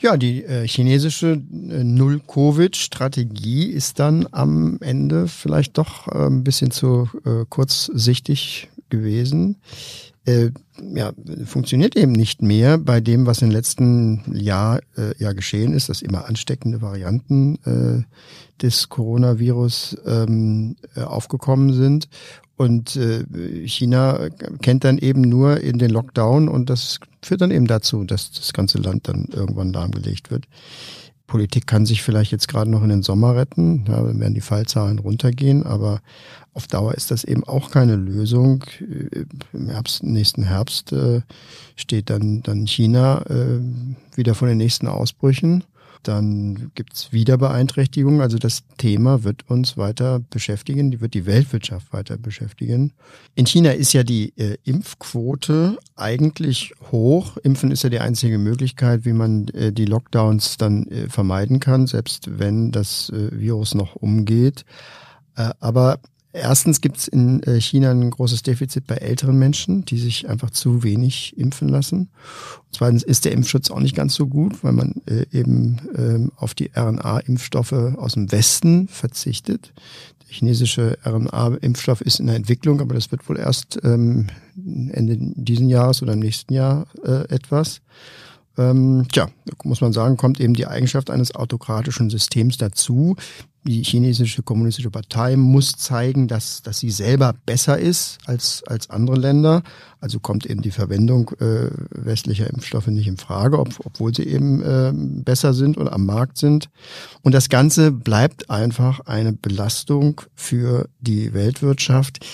Ja, 0.00 0.16
die 0.16 0.44
äh, 0.44 0.66
chinesische 0.66 1.32
äh, 1.32 1.84
Null-Covid-Strategie 1.84 3.64
ist 3.64 3.98
dann 3.98 4.26
am 4.30 4.78
Ende 4.80 5.28
vielleicht 5.28 5.76
doch 5.76 6.08
äh, 6.08 6.26
ein 6.26 6.42
bisschen 6.42 6.70
zu 6.70 7.10
äh, 7.26 7.44
kurzsichtig 7.46 8.70
gewesen. 8.88 9.58
Äh, 10.24 10.52
ja, 10.94 11.12
funktioniert 11.44 11.96
eben 11.96 12.12
nicht 12.12 12.40
mehr 12.40 12.78
bei 12.78 13.00
dem, 13.00 13.26
was 13.26 13.42
im 13.42 13.50
letzten 13.50 14.22
Jahr 14.34 14.80
äh, 14.96 15.12
ja 15.18 15.34
geschehen 15.34 15.74
ist, 15.74 15.90
dass 15.90 16.00
immer 16.00 16.26
ansteckende 16.26 16.80
Varianten 16.80 17.58
des 18.62 18.88
Coronavirus 18.88 19.96
ähm, 20.06 20.76
äh, 20.94 21.00
aufgekommen 21.00 21.72
sind. 21.72 22.08
Und 22.60 22.94
äh, 22.96 23.24
China 23.66 24.28
kennt 24.60 24.84
dann 24.84 24.98
eben 24.98 25.22
nur 25.22 25.62
in 25.62 25.78
den 25.78 25.90
Lockdown 25.90 26.46
und 26.46 26.68
das 26.68 27.00
führt 27.22 27.40
dann 27.40 27.50
eben 27.50 27.66
dazu, 27.66 28.04
dass 28.04 28.32
das 28.32 28.52
ganze 28.52 28.76
Land 28.76 29.08
dann 29.08 29.28
irgendwann 29.32 29.72
lahmgelegt 29.72 30.30
wird. 30.30 30.44
Politik 31.26 31.66
kann 31.66 31.86
sich 31.86 32.02
vielleicht 32.02 32.32
jetzt 32.32 32.48
gerade 32.48 32.70
noch 32.70 32.82
in 32.82 32.90
den 32.90 33.02
Sommer 33.02 33.34
retten, 33.34 33.86
ja, 33.88 34.02
dann 34.02 34.20
werden 34.20 34.34
die 34.34 34.42
Fallzahlen 34.42 34.98
runtergehen, 34.98 35.64
aber 35.64 36.02
auf 36.52 36.66
Dauer 36.66 36.92
ist 36.96 37.10
das 37.10 37.24
eben 37.24 37.44
auch 37.44 37.70
keine 37.70 37.96
Lösung. 37.96 38.62
Im 39.54 39.70
Herbst, 39.70 40.02
nächsten 40.02 40.42
Herbst 40.42 40.92
äh, 40.92 41.22
steht 41.76 42.10
dann, 42.10 42.42
dann 42.42 42.66
China 42.66 43.22
äh, 43.30 43.58
wieder 44.16 44.34
vor 44.34 44.48
den 44.48 44.58
nächsten 44.58 44.86
Ausbrüchen. 44.86 45.64
Dann 46.02 46.70
gibt's 46.74 47.12
wieder 47.12 47.38
Beeinträchtigungen. 47.38 48.20
Also 48.20 48.38
das 48.38 48.62
Thema 48.78 49.24
wird 49.24 49.48
uns 49.50 49.76
weiter 49.76 50.20
beschäftigen, 50.30 50.90
die 50.90 51.00
wird 51.00 51.14
die 51.14 51.26
Weltwirtschaft 51.26 51.92
weiter 51.92 52.16
beschäftigen. 52.16 52.92
In 53.34 53.46
China 53.46 53.72
ist 53.72 53.92
ja 53.92 54.02
die 54.02 54.32
äh, 54.36 54.56
Impfquote 54.64 55.78
eigentlich 55.96 56.72
hoch. 56.90 57.36
Impfen 57.38 57.70
ist 57.70 57.84
ja 57.84 57.90
die 57.90 58.00
einzige 58.00 58.38
Möglichkeit, 58.38 59.04
wie 59.04 59.12
man 59.12 59.48
äh, 59.48 59.72
die 59.72 59.84
Lockdowns 59.84 60.56
dann 60.56 60.86
äh, 60.86 61.08
vermeiden 61.08 61.60
kann, 61.60 61.86
selbst 61.86 62.38
wenn 62.38 62.70
das 62.72 63.10
äh, 63.10 63.38
Virus 63.38 63.74
noch 63.74 63.96
umgeht. 63.96 64.64
Äh, 65.36 65.50
aber 65.60 66.00
Erstens 66.32 66.80
gibt 66.80 66.98
es 66.98 67.08
in 67.08 67.42
äh, 67.42 67.60
China 67.60 67.90
ein 67.90 68.08
großes 68.08 68.42
Defizit 68.42 68.86
bei 68.86 68.96
älteren 68.96 69.36
Menschen, 69.36 69.84
die 69.84 69.98
sich 69.98 70.28
einfach 70.28 70.50
zu 70.50 70.84
wenig 70.84 71.36
impfen 71.36 71.68
lassen. 71.68 72.08
Und 72.66 72.72
zweitens 72.72 73.02
ist 73.02 73.24
der 73.24 73.32
Impfschutz 73.32 73.70
auch 73.70 73.80
nicht 73.80 73.96
ganz 73.96 74.14
so 74.14 74.28
gut, 74.28 74.62
weil 74.62 74.72
man 74.72 75.02
äh, 75.06 75.26
eben 75.32 75.80
ähm, 75.96 76.32
auf 76.36 76.54
die 76.54 76.70
RNA-Impfstoffe 76.72 77.72
aus 77.72 78.14
dem 78.14 78.30
Westen 78.30 78.86
verzichtet. 78.86 79.72
Der 80.22 80.36
chinesische 80.36 80.98
RNA-Impfstoff 81.04 82.00
ist 82.00 82.20
in 82.20 82.28
der 82.28 82.36
Entwicklung, 82.36 82.80
aber 82.80 82.94
das 82.94 83.10
wird 83.10 83.28
wohl 83.28 83.38
erst 83.38 83.80
ähm, 83.82 84.28
Ende 84.56 85.16
diesen 85.18 85.68
Jahres 85.68 86.00
oder 86.00 86.12
im 86.12 86.20
nächsten 86.20 86.54
Jahr 86.54 86.86
äh, 87.04 87.28
etwas. 87.28 87.80
Ähm, 88.60 89.06
tja, 89.10 89.28
muss 89.64 89.80
man 89.80 89.94
sagen, 89.94 90.18
kommt 90.18 90.38
eben 90.38 90.52
die 90.52 90.66
Eigenschaft 90.66 91.10
eines 91.10 91.34
autokratischen 91.34 92.10
Systems 92.10 92.58
dazu. 92.58 93.16
Die 93.64 93.82
chinesische 93.82 94.42
kommunistische 94.42 94.90
Partei 94.90 95.36
muss 95.36 95.72
zeigen, 95.72 96.28
dass, 96.28 96.62
dass 96.62 96.78
sie 96.78 96.90
selber 96.90 97.34
besser 97.46 97.78
ist 97.78 98.18
als, 98.26 98.62
als 98.66 98.90
andere 98.90 99.16
Länder. 99.16 99.62
Also 100.00 100.18
kommt 100.18 100.46
eben 100.46 100.62
die 100.62 100.70
Verwendung 100.70 101.30
äh, 101.40 101.70
westlicher 101.90 102.48
Impfstoffe 102.48 102.86
nicht 102.88 103.06
in 103.06 103.16
Frage, 103.16 103.58
ob, 103.58 103.68
obwohl 103.84 104.14
sie 104.14 104.24
eben 104.24 104.62
äh, 104.62 104.92
besser 104.94 105.54
sind 105.54 105.78
oder 105.78 105.92
am 105.92 106.06
Markt 106.06 106.38
sind. 106.38 106.68
Und 107.22 107.34
das 107.34 107.48
Ganze 107.48 107.92
bleibt 107.92 108.50
einfach 108.50 109.00
eine 109.00 109.32
Belastung 109.32 110.22
für 110.34 110.88
die 111.00 111.32
Weltwirtschaft, 111.32 112.24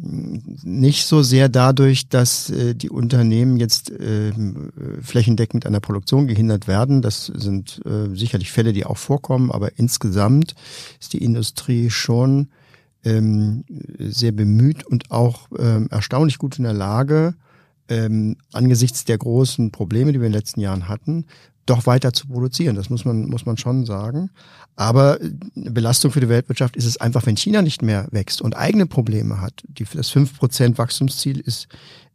nicht 0.00 1.06
so 1.06 1.22
sehr 1.22 1.48
dadurch, 1.48 2.08
dass 2.08 2.50
äh, 2.50 2.74
die 2.74 2.90
Unternehmen 2.90 3.56
jetzt 3.56 3.90
äh, 3.90 4.32
flächendeckend 5.02 5.66
an 5.66 5.72
der 5.72 5.80
Produktion 5.80 6.26
gehindert 6.26 6.68
werden. 6.68 7.02
Das 7.02 7.26
sind 7.26 7.80
äh, 7.84 8.14
sicherlich 8.14 8.52
Fälle, 8.52 8.72
die 8.72 8.84
auch 8.84 8.96
vorkommen, 8.96 9.50
aber 9.50 9.78
insgesamt 9.78 10.54
ist 11.00 11.14
die 11.14 11.22
Industrie 11.24 11.90
schon 11.90 12.48
ähm, 13.04 13.64
sehr 13.98 14.32
bemüht 14.32 14.84
und 14.84 15.10
auch 15.10 15.48
ähm, 15.58 15.88
erstaunlich 15.90 16.38
gut 16.38 16.58
in 16.58 16.64
der 16.64 16.74
Lage, 16.74 17.34
ähm, 17.88 18.36
angesichts 18.52 19.04
der 19.04 19.18
großen 19.18 19.72
Probleme, 19.72 20.12
die 20.12 20.20
wir 20.20 20.26
in 20.26 20.32
den 20.32 20.38
letzten 20.38 20.60
Jahren 20.60 20.88
hatten, 20.88 21.26
doch 21.68 21.86
weiter 21.86 22.12
zu 22.12 22.26
produzieren. 22.28 22.76
Das 22.76 22.90
muss 22.90 23.04
man, 23.04 23.26
muss 23.26 23.46
man 23.46 23.56
schon 23.56 23.84
sagen. 23.84 24.30
Aber 24.76 25.18
eine 25.20 25.70
Belastung 25.70 26.10
für 26.10 26.20
die 26.20 26.28
Weltwirtschaft 26.28 26.76
ist 26.76 26.84
es 26.84 26.98
einfach, 26.98 27.26
wenn 27.26 27.36
China 27.36 27.62
nicht 27.62 27.82
mehr 27.82 28.06
wächst 28.10 28.40
und 28.40 28.56
eigene 28.56 28.86
Probleme 28.86 29.40
hat. 29.40 29.62
Die, 29.66 29.84
das 29.84 30.12
5% 30.12 30.78
Wachstumsziel 30.78 31.40
ist 31.40 31.68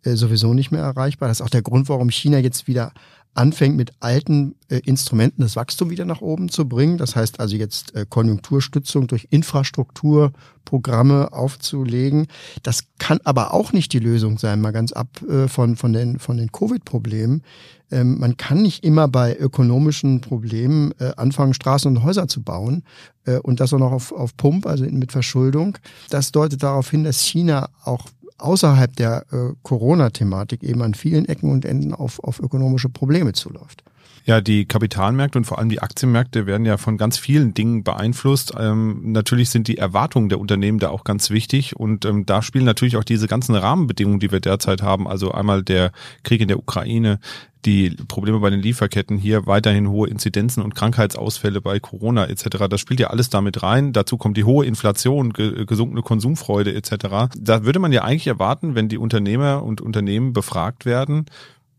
äh, 0.04 0.16
sowieso 0.16 0.54
nicht 0.54 0.72
mehr 0.72 0.82
erreichbar. 0.82 1.28
Das 1.28 1.40
ist 1.40 1.46
auch 1.46 1.50
der 1.50 1.62
Grund, 1.62 1.90
warum 1.90 2.10
China 2.10 2.38
jetzt 2.40 2.68
wieder 2.68 2.94
anfängt 3.34 3.76
mit 3.76 3.94
alten 4.00 4.56
äh, 4.70 4.80
Instrumenten 4.86 5.42
das 5.42 5.56
Wachstum 5.56 5.90
wieder 5.90 6.06
nach 6.06 6.22
oben 6.22 6.50
zu 6.50 6.68
bringen. 6.68 6.98
Das 6.98 7.16
heißt 7.16 7.40
also 7.40 7.56
jetzt 7.56 7.96
äh, 7.96 8.06
Konjunkturstützung 8.08 9.08
durch 9.08 9.28
Infrastrukturprogramme 9.32 11.34
aufzulegen. 11.34 12.28
Das 12.62 12.84
kann 13.00 13.20
aber 13.24 13.54
auch 13.54 13.74
nicht 13.74 13.94
die 13.94 14.00
Lösung 14.00 14.38
sein, 14.38 14.62
mal 14.62 14.72
ganz 14.72 14.92
ab 14.92 15.08
äh, 15.28 15.48
von, 15.48 15.76
von 15.76 15.94
den, 15.94 16.20
von 16.20 16.38
den 16.38 16.52
Covid-Problemen. 16.52 17.44
Ähm, 17.92 18.20
man 18.20 18.38
kann 18.38 18.62
nicht 18.62 18.84
immer 18.84 19.08
bei 19.08 19.36
ökonomischen 19.36 20.22
Problemen 20.22 20.94
äh, 21.00 21.12
anfangen, 21.18 21.54
Straßen 21.54 21.96
und 21.96 22.04
Häuser 22.04 22.28
zu 22.28 22.44
bauen 22.44 22.84
äh, 23.26 23.38
und 23.38 23.60
das 23.60 23.74
auch 23.74 23.80
noch 23.80 23.92
auf, 23.92 24.12
auf 24.12 24.38
Pump, 24.38 24.66
also 24.66 24.86
mit 24.86 25.12
Verschuldung. 25.12 25.78
Das 26.10 26.32
deutet 26.32 26.64
darauf 26.64 26.90
hin, 26.90 27.04
dass 27.04 27.22
China 27.22 27.70
auch 27.84 28.08
außerhalb 28.44 28.96
der 28.96 29.26
äh, 29.32 29.54
Corona-Thematik 29.64 30.64
eben 30.64 30.82
an 30.82 30.94
vielen 30.94 31.26
Ecken 31.26 31.52
und 31.52 31.66
Enden 31.66 31.94
auf, 31.94 32.20
auf 32.24 32.40
ökonomische 32.40 32.90
Probleme 32.90 33.34
zuläuft. 33.34 33.84
Ja, 34.26 34.40
die 34.40 34.66
Kapitalmärkte 34.66 35.38
und 35.38 35.44
vor 35.44 35.60
allem 35.60 35.68
die 35.68 35.82
Aktienmärkte 35.82 36.46
werden 36.46 36.66
ja 36.66 36.78
von 36.78 36.98
ganz 36.98 37.18
vielen 37.18 37.54
Dingen 37.54 37.84
beeinflusst. 37.84 38.54
Ähm, 38.58 39.12
natürlich 39.12 39.50
sind 39.50 39.68
die 39.68 39.78
Erwartungen 39.78 40.30
der 40.30 40.40
Unternehmen 40.40 40.80
da 40.80 40.90
auch 40.90 41.04
ganz 41.04 41.30
wichtig 41.30 41.76
und 41.76 42.06
ähm, 42.06 42.26
da 42.26 42.42
spielen 42.42 42.64
natürlich 42.64 42.96
auch 42.96 43.04
diese 43.04 43.28
ganzen 43.28 43.54
Rahmenbedingungen, 43.54 44.22
die 44.22 44.32
wir 44.32 44.40
derzeit 44.40 44.82
haben. 44.82 45.10
Also 45.10 45.32
einmal 45.32 45.62
der 45.62 45.92
Krieg 46.24 46.40
in 46.40 46.48
der 46.48 46.58
Ukraine, 46.58 47.20
die 47.66 47.90
Probleme 48.08 48.40
bei 48.40 48.50
den 48.50 48.62
Lieferketten 48.62 49.18
hier, 49.18 49.46
weiterhin 49.46 49.90
hohe 49.90 50.08
Inzidenzen 50.08 50.64
und 50.64 50.74
Krankheitsausfälle 50.74 51.60
bei 51.60 51.82
Corona 51.82 52.26
etc. 52.28 52.68
Das 52.70 52.80
spielt 52.80 53.02
ja 53.02 53.08
alles 53.08 53.30
damit 53.30 53.62
rein. 53.62 53.92
Dazu 53.92 54.18
kommt 54.18 54.38
die 54.38 54.46
hohe 54.46 54.66
Inflation, 54.66 55.34
gesunkene 55.34 56.02
Konsumfreude 56.02 56.74
etc. 56.74 57.34
Da 57.38 57.66
würde 57.66 57.80
man 57.80 57.92
ja 57.92 58.04
eigentlich 58.04 58.28
erwarten, 58.28 58.76
wenn 58.76 58.88
die 58.88 58.98
Unternehmer 58.98 59.64
und 59.64 59.82
Unternehmen 59.82 60.32
befragt 60.32 60.86
werden, 60.86 61.26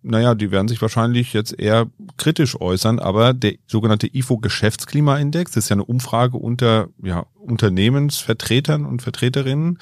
naja, 0.05 0.35
die 0.35 0.51
werden 0.51 0.69
sich 0.69 0.83
wahrscheinlich 0.83 1.33
jetzt 1.33 1.59
eher 1.59 1.87
kritisch 2.19 2.61
äußern, 2.61 2.99
aber 2.99 3.33
der 3.33 3.55
sogenannte 3.67 4.07
IFO-Geschäftsklimaindex, 4.07 5.53
das 5.53 5.65
ist 5.65 5.69
ja 5.71 5.75
eine 5.75 5.85
Umfrage 5.85 6.37
unter 6.37 6.89
ja, 7.03 7.27
Unternehmensvertretern 7.35 8.85
und 8.85 9.01
Vertreterinnen, 9.01 9.79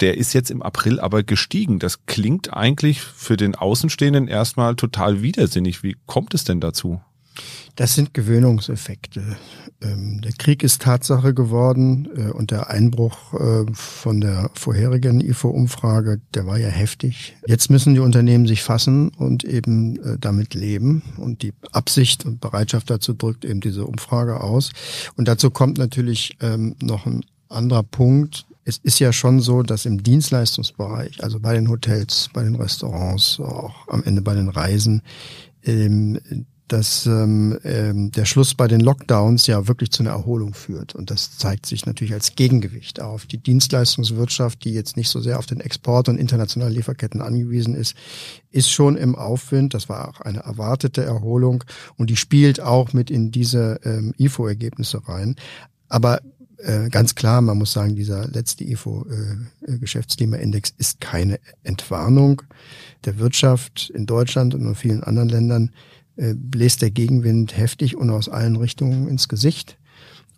der 0.00 0.16
ist 0.16 0.32
jetzt 0.32 0.50
im 0.50 0.62
April 0.62 1.00
aber 1.00 1.24
gestiegen. 1.24 1.80
Das 1.80 2.06
klingt 2.06 2.54
eigentlich 2.54 3.00
für 3.00 3.36
den 3.36 3.56
Außenstehenden 3.56 4.28
erstmal 4.28 4.76
total 4.76 5.22
widersinnig. 5.22 5.82
Wie 5.82 5.96
kommt 6.06 6.34
es 6.34 6.44
denn 6.44 6.60
dazu? 6.60 7.00
Das 7.76 7.94
sind 7.94 8.14
Gewöhnungseffekte. 8.14 9.36
Ähm, 9.82 10.20
der 10.20 10.32
Krieg 10.32 10.62
ist 10.62 10.82
Tatsache 10.82 11.34
geworden 11.34 12.08
äh, 12.16 12.30
und 12.30 12.50
der 12.50 12.70
Einbruch 12.70 13.34
äh, 13.34 13.64
von 13.72 14.20
der 14.20 14.50
vorherigen 14.54 15.20
IFO-Umfrage, 15.20 16.20
der 16.34 16.46
war 16.46 16.58
ja 16.58 16.68
heftig. 16.68 17.36
Jetzt 17.46 17.70
müssen 17.70 17.94
die 17.94 18.00
Unternehmen 18.00 18.46
sich 18.46 18.62
fassen 18.62 19.08
und 19.08 19.44
eben 19.44 19.96
äh, 20.02 20.18
damit 20.18 20.54
leben. 20.54 21.02
Und 21.16 21.42
die 21.42 21.52
Absicht 21.72 22.24
und 22.24 22.40
Bereitschaft 22.40 22.90
dazu 22.90 23.12
drückt 23.12 23.44
eben 23.44 23.60
diese 23.60 23.86
Umfrage 23.86 24.40
aus. 24.40 24.70
Und 25.16 25.28
dazu 25.28 25.50
kommt 25.50 25.78
natürlich 25.78 26.36
ähm, 26.40 26.76
noch 26.80 27.06
ein 27.06 27.24
anderer 27.48 27.82
Punkt. 27.82 28.46
Es 28.64 28.78
ist 28.78 28.98
ja 28.98 29.12
schon 29.12 29.40
so, 29.40 29.62
dass 29.62 29.84
im 29.84 30.02
Dienstleistungsbereich, 30.02 31.22
also 31.22 31.40
bei 31.40 31.54
den 31.54 31.68
Hotels, 31.68 32.30
bei 32.32 32.42
den 32.42 32.54
Restaurants, 32.54 33.38
auch 33.40 33.88
am 33.88 34.02
Ende 34.04 34.22
bei 34.22 34.34
den 34.34 34.48
Reisen, 34.48 35.02
ähm, 35.64 36.18
dass 36.68 37.04
ähm, 37.04 37.58
ähm, 37.62 38.10
der 38.10 38.24
Schluss 38.24 38.54
bei 38.54 38.68
den 38.68 38.80
Lockdowns 38.80 39.46
ja 39.46 39.68
wirklich 39.68 39.90
zu 39.90 40.02
einer 40.02 40.12
Erholung 40.12 40.54
führt. 40.54 40.94
Und 40.94 41.10
das 41.10 41.36
zeigt 41.36 41.66
sich 41.66 41.84
natürlich 41.84 42.14
als 42.14 42.36
Gegengewicht 42.36 43.02
auf 43.02 43.26
die 43.26 43.38
Dienstleistungswirtschaft, 43.38 44.64
die 44.64 44.72
jetzt 44.72 44.96
nicht 44.96 45.10
so 45.10 45.20
sehr 45.20 45.38
auf 45.38 45.46
den 45.46 45.60
Export 45.60 46.08
und 46.08 46.16
internationale 46.16 46.72
Lieferketten 46.72 47.20
angewiesen 47.20 47.74
ist, 47.74 47.94
ist 48.50 48.70
schon 48.70 48.96
im 48.96 49.14
Aufwind. 49.14 49.74
Das 49.74 49.90
war 49.90 50.08
auch 50.08 50.22
eine 50.22 50.40
erwartete 50.40 51.04
Erholung 51.04 51.64
und 51.96 52.08
die 52.08 52.16
spielt 52.16 52.60
auch 52.60 52.94
mit 52.94 53.10
in 53.10 53.30
diese 53.30 53.80
ähm, 53.84 54.14
IFO-Ergebnisse 54.16 55.06
rein. 55.06 55.36
Aber 55.88 56.20
äh, 56.58 56.88
ganz 56.88 57.14
klar, 57.14 57.42
man 57.42 57.58
muss 57.58 57.72
sagen, 57.72 57.94
dieser 57.94 58.26
letzte 58.28 58.64
IFO-Geschäftsklimaindex 58.64 60.70
äh, 60.70 60.74
ist 60.78 61.00
keine 61.00 61.38
Entwarnung 61.62 62.42
der 63.04 63.18
Wirtschaft 63.18 63.90
in 63.90 64.06
Deutschland 64.06 64.54
und 64.54 64.62
in 64.62 64.74
vielen 64.74 65.02
anderen 65.02 65.28
Ländern 65.28 65.70
äh, 66.16 66.34
bläst 66.34 66.82
der 66.82 66.90
Gegenwind 66.90 67.56
heftig 67.56 67.96
und 67.96 68.10
aus 68.10 68.28
allen 68.28 68.56
Richtungen 68.56 69.08
ins 69.08 69.28
Gesicht. 69.28 69.78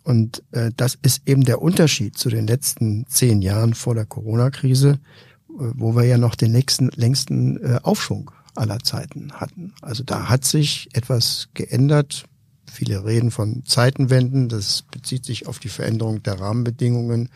Und 0.03 0.41
äh, 0.51 0.71
das 0.75 0.97
ist 1.01 1.27
eben 1.27 1.43
der 1.43 1.61
Unterschied 1.61 2.17
zu 2.17 2.29
den 2.29 2.47
letzten 2.47 3.05
zehn 3.07 3.41
Jahren 3.41 3.73
vor 3.73 3.93
der 3.93 4.05
Corona-Krise, 4.05 4.91
äh, 4.91 5.53
wo 5.75 5.95
wir 5.95 6.03
ja 6.05 6.17
noch 6.17 6.35
den 6.35 6.53
nächsten, 6.53 6.89
längsten 6.95 7.57
äh, 7.61 7.79
Aufschwung 7.83 8.31
aller 8.55 8.79
Zeiten 8.79 9.33
hatten. 9.33 9.73
Also 9.81 10.03
da 10.03 10.29
hat 10.29 10.45
sich 10.45 10.89
etwas 10.93 11.49
geändert. 11.53 12.25
Viele 12.71 13.05
reden 13.05 13.31
von 13.31 13.65
Zeitenwenden. 13.65 14.49
Das 14.49 14.83
bezieht 14.83 15.25
sich 15.25 15.47
auf 15.47 15.59
die 15.59 15.69
Veränderung 15.69 16.23
der 16.23 16.39
Rahmenbedingungen. 16.39 17.29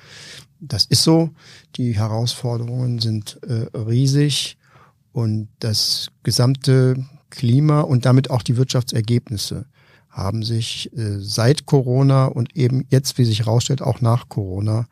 Das 0.59 0.85
ist 0.85 1.03
so. 1.03 1.29
Die 1.75 1.95
Herausforderungen 1.95 2.99
sind 2.99 3.39
äh, 3.43 3.65
riesig 3.77 4.57
und 5.11 5.49
das 5.59 6.07
gesamte 6.23 7.05
Klima 7.31 7.81
und 7.81 8.05
damit 8.05 8.29
auch 8.29 8.43
die 8.43 8.57
Wirtschaftsergebnisse 8.57 9.65
haben 10.09 10.43
sich 10.43 10.91
äh, 10.95 11.19
seit 11.19 11.65
Corona 11.65 12.25
und 12.25 12.55
eben 12.55 12.85
jetzt, 12.89 13.17
wie 13.17 13.25
sich 13.25 13.39
herausstellt, 13.39 13.81
auch 13.81 14.01
nach 14.01 14.29
Corona 14.29 14.85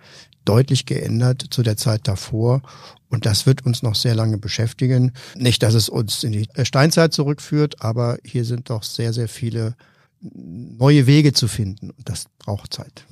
deutlich 0.46 0.86
geändert 0.86 1.46
zu 1.52 1.62
der 1.62 1.78
Zeit 1.78 2.08
davor. 2.08 2.62
Und 3.10 3.26
das 3.26 3.46
wird 3.46 3.66
uns 3.66 3.84
noch 3.84 3.96
sehr 3.96 4.16
lange 4.16 4.38
beschäftigen. 4.38 5.12
Nicht, 5.36 5.62
dass 5.62 5.74
es 5.74 5.90
uns 5.90 6.24
in 6.24 6.32
die 6.32 6.48
Steinzeit 6.64 7.14
zurückführt, 7.14 7.82
aber 7.82 8.18
hier 8.24 8.46
sind 8.46 8.70
doch 8.70 8.84
sehr, 8.84 9.14
sehr 9.14 9.28
viele 9.28 9.76
neue 10.22 11.06
Wege 11.06 11.34
zu 11.34 11.48
finden. 11.48 11.92
Und 11.92 12.10
das 12.10 12.26
braucht 12.40 12.74
Zeit. 12.74 13.06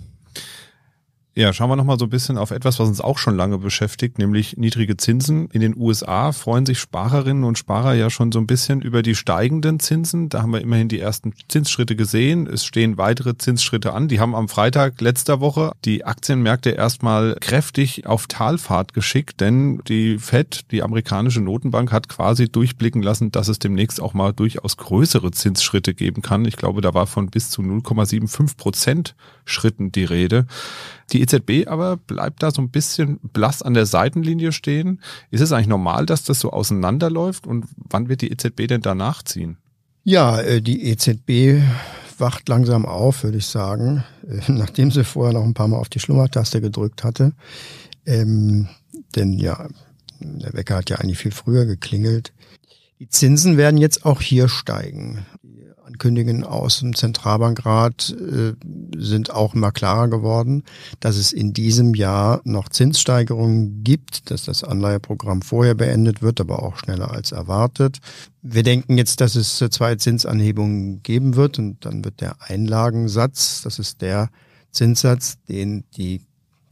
Ja, 1.38 1.54
schauen 1.54 1.70
wir 1.70 1.76
nochmal 1.76 2.00
so 2.00 2.06
ein 2.08 2.10
bisschen 2.10 2.36
auf 2.40 2.50
etwas, 2.50 2.80
was 2.80 2.88
uns 2.88 3.00
auch 3.00 3.20
schon 3.20 3.38
lange 3.38 3.60
beschäftigt, 3.60 4.18
nämlich 4.18 4.58
niedrige 4.58 4.98
Zinsen. 4.98 5.52
In 5.52 5.62
den 5.62 5.78
USA 5.78 6.32
freuen 6.32 6.66
sich 6.66 6.80
Sparerinnen 6.80 7.44
und 7.44 7.60
Sparer 7.60 7.94
ja 7.94 8.10
schon 8.10 8.32
so 8.32 8.40
ein 8.40 8.48
bisschen 8.48 8.82
über 8.82 9.04
die 9.04 9.14
steigenden 9.14 9.80
Zinsen. 9.80 10.30
Da 10.30 10.42
haben 10.42 10.52
wir 10.52 10.62
immerhin 10.62 10.90
die 10.90 11.00
ersten 11.00 11.36
Zinsschritte 11.48 11.96
gesehen. 11.96 12.48
Es 12.48 12.66
stehen 12.66 12.98
weitere 12.98 13.38
Zinsschritte 13.38 13.94
an. 13.94 14.08
Die 14.08 14.20
haben 14.20 14.34
am 14.34 14.50
Freitag 14.50 15.00
letzter 15.00 15.40
Woche 15.40 15.74
die 15.86 16.06
Aktienmärkte 16.06 16.72
erstmal 16.72 17.36
kräftig 17.40 18.08
auf 18.08 18.26
Talfahrt 18.26 18.96
geschickt, 18.96 19.40
denn 19.40 19.80
die 19.88 20.18
Fed, 20.18 20.72
die 20.72 20.82
amerikanische 20.82 21.42
Notenbank, 21.42 21.92
hat 21.92 22.10
quasi 22.10 22.50
durchblicken 22.50 23.04
lassen, 23.04 23.30
dass 23.30 23.48
es 23.48 23.60
demnächst 23.60 24.02
auch 24.02 24.16
mal 24.16 24.34
durchaus 24.34 24.76
größere 24.78 25.30
Zinsschritte 25.30 25.94
geben 25.94 26.24
kann. 26.24 26.46
Ich 26.46 26.58
glaube, 26.58 26.82
da 26.82 26.96
war 26.96 27.06
von 27.06 27.30
bis 27.30 27.52
zu 27.52 27.62
0,75 27.62 28.58
Prozent 28.58 29.16
Schritten 29.46 29.92
die 29.92 30.04
Rede. 30.04 30.48
Die 31.12 31.22
EZB 31.22 31.68
aber 31.68 31.98
bleibt 31.98 32.44
da 32.44 32.52
so 32.52 32.62
ein 32.62 32.70
bisschen 32.70 33.20
blass 33.22 33.62
an 33.62 33.74
der 33.74 33.86
Seitenlinie 33.86 34.52
stehen. 34.52 35.02
Ist 35.32 35.42
es 35.42 35.52
eigentlich 35.52 35.68
normal, 35.68 36.06
dass 36.06 36.24
das 36.24 36.40
so 36.40 36.52
auseinanderläuft 36.52 37.48
und 37.48 37.66
wann 37.76 38.10
wird 38.10 38.22
die 38.22 38.32
EZB 38.32 38.68
denn 38.68 38.82
danach 38.82 39.24
ziehen? 39.24 39.58
Ja, 40.04 40.40
äh, 40.40 40.62
die 40.62 40.86
EZB 40.90 41.64
wacht 42.18 42.50
langsam 42.50 42.86
auf, 42.86 43.24
würde 43.24 43.38
ich 43.38 43.46
sagen, 43.46 44.04
äh, 44.28 44.52
nachdem 44.52 44.92
sie 44.92 45.04
vorher 45.04 45.34
noch 45.34 45.44
ein 45.44 45.54
paar 45.54 45.68
Mal 45.68 45.78
auf 45.78 45.90
die 45.90 46.00
Schlummertaste 46.00 46.62
gedrückt 46.62 47.04
hatte. 47.04 47.34
Ähm, 48.06 48.68
denn 49.16 49.34
ja, 49.34 49.68
der 50.20 50.54
Wecker 50.54 50.76
hat 50.76 50.90
ja 50.90 50.98
eigentlich 50.98 51.20
viel 51.20 51.32
früher 51.32 51.66
geklingelt. 51.66 52.34
Die 53.00 53.10
Zinsen 53.10 53.58
werden 53.58 53.78
jetzt 53.78 54.06
auch 54.06 54.22
hier 54.22 54.48
steigen. 54.48 55.26
Ankündigungen 55.88 56.44
aus 56.44 56.80
dem 56.80 56.96
Zentralbankrat 56.96 58.16
äh, 58.20 58.54
sind 58.98 59.32
auch 59.32 59.56
immer 59.56 59.72
klarer 59.72 60.10
geworden, 60.10 60.64
dass 61.00 61.16
es 61.16 61.32
in 61.32 61.54
diesem 61.54 61.94
Jahr 61.94 62.42
noch 62.44 62.70
Zinssteigerungen 62.70 63.84
gibt, 63.84 64.30
dass 64.30 64.44
das 64.44 64.64
Anleiheprogramm 64.64 65.42
vorher 65.42 65.76
beendet 65.76 66.22
wird, 66.22 66.42
aber 66.42 66.62
auch 66.62 66.78
schneller 66.78 67.12
als 67.12 67.32
erwartet. 67.32 68.00
Wir 68.42 68.64
denken 68.64 68.98
jetzt, 68.98 69.22
dass 69.22 69.36
es 69.36 69.58
zwei 69.58 69.96
Zinsanhebungen 69.96 71.02
geben 71.04 71.36
wird 71.36 71.58
und 71.58 71.86
dann 71.86 72.04
wird 72.04 72.22
der 72.22 72.36
Einlagensatz, 72.42 73.62
das 73.62 73.80
ist 73.80 74.02
der 74.02 74.30
Zinssatz, 74.72 75.38
den 75.48 75.86
die 75.96 76.22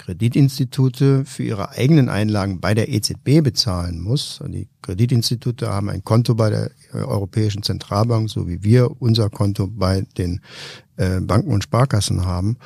Kreditinstitute 0.05 1.25
für 1.25 1.43
ihre 1.43 1.69
eigenen 1.71 2.09
Einlagen 2.09 2.59
bei 2.59 2.75
der 2.75 2.89
EZB 2.89 3.41
bezahlen 3.41 3.99
muss. 3.99 4.39
Die 4.45 4.67
Kreditinstitute 4.83 5.67
haben 5.69 5.89
ein 5.89 6.03
Konto 6.03 6.35
bei 6.35 6.51
der 6.51 6.71
äh, 6.93 6.97
Europäischen 6.97 7.63
Zentralbank, 7.63 8.29
so 8.29 8.47
wie 8.47 8.61
wir 8.63 9.01
unser 9.01 9.31
Konto 9.31 9.67
bei 9.67 10.05
den 10.17 10.41
äh, 10.97 11.19
Banken 11.21 11.51
und 11.51 11.63
Sparkassen 11.63 12.23
haben. 12.25 12.57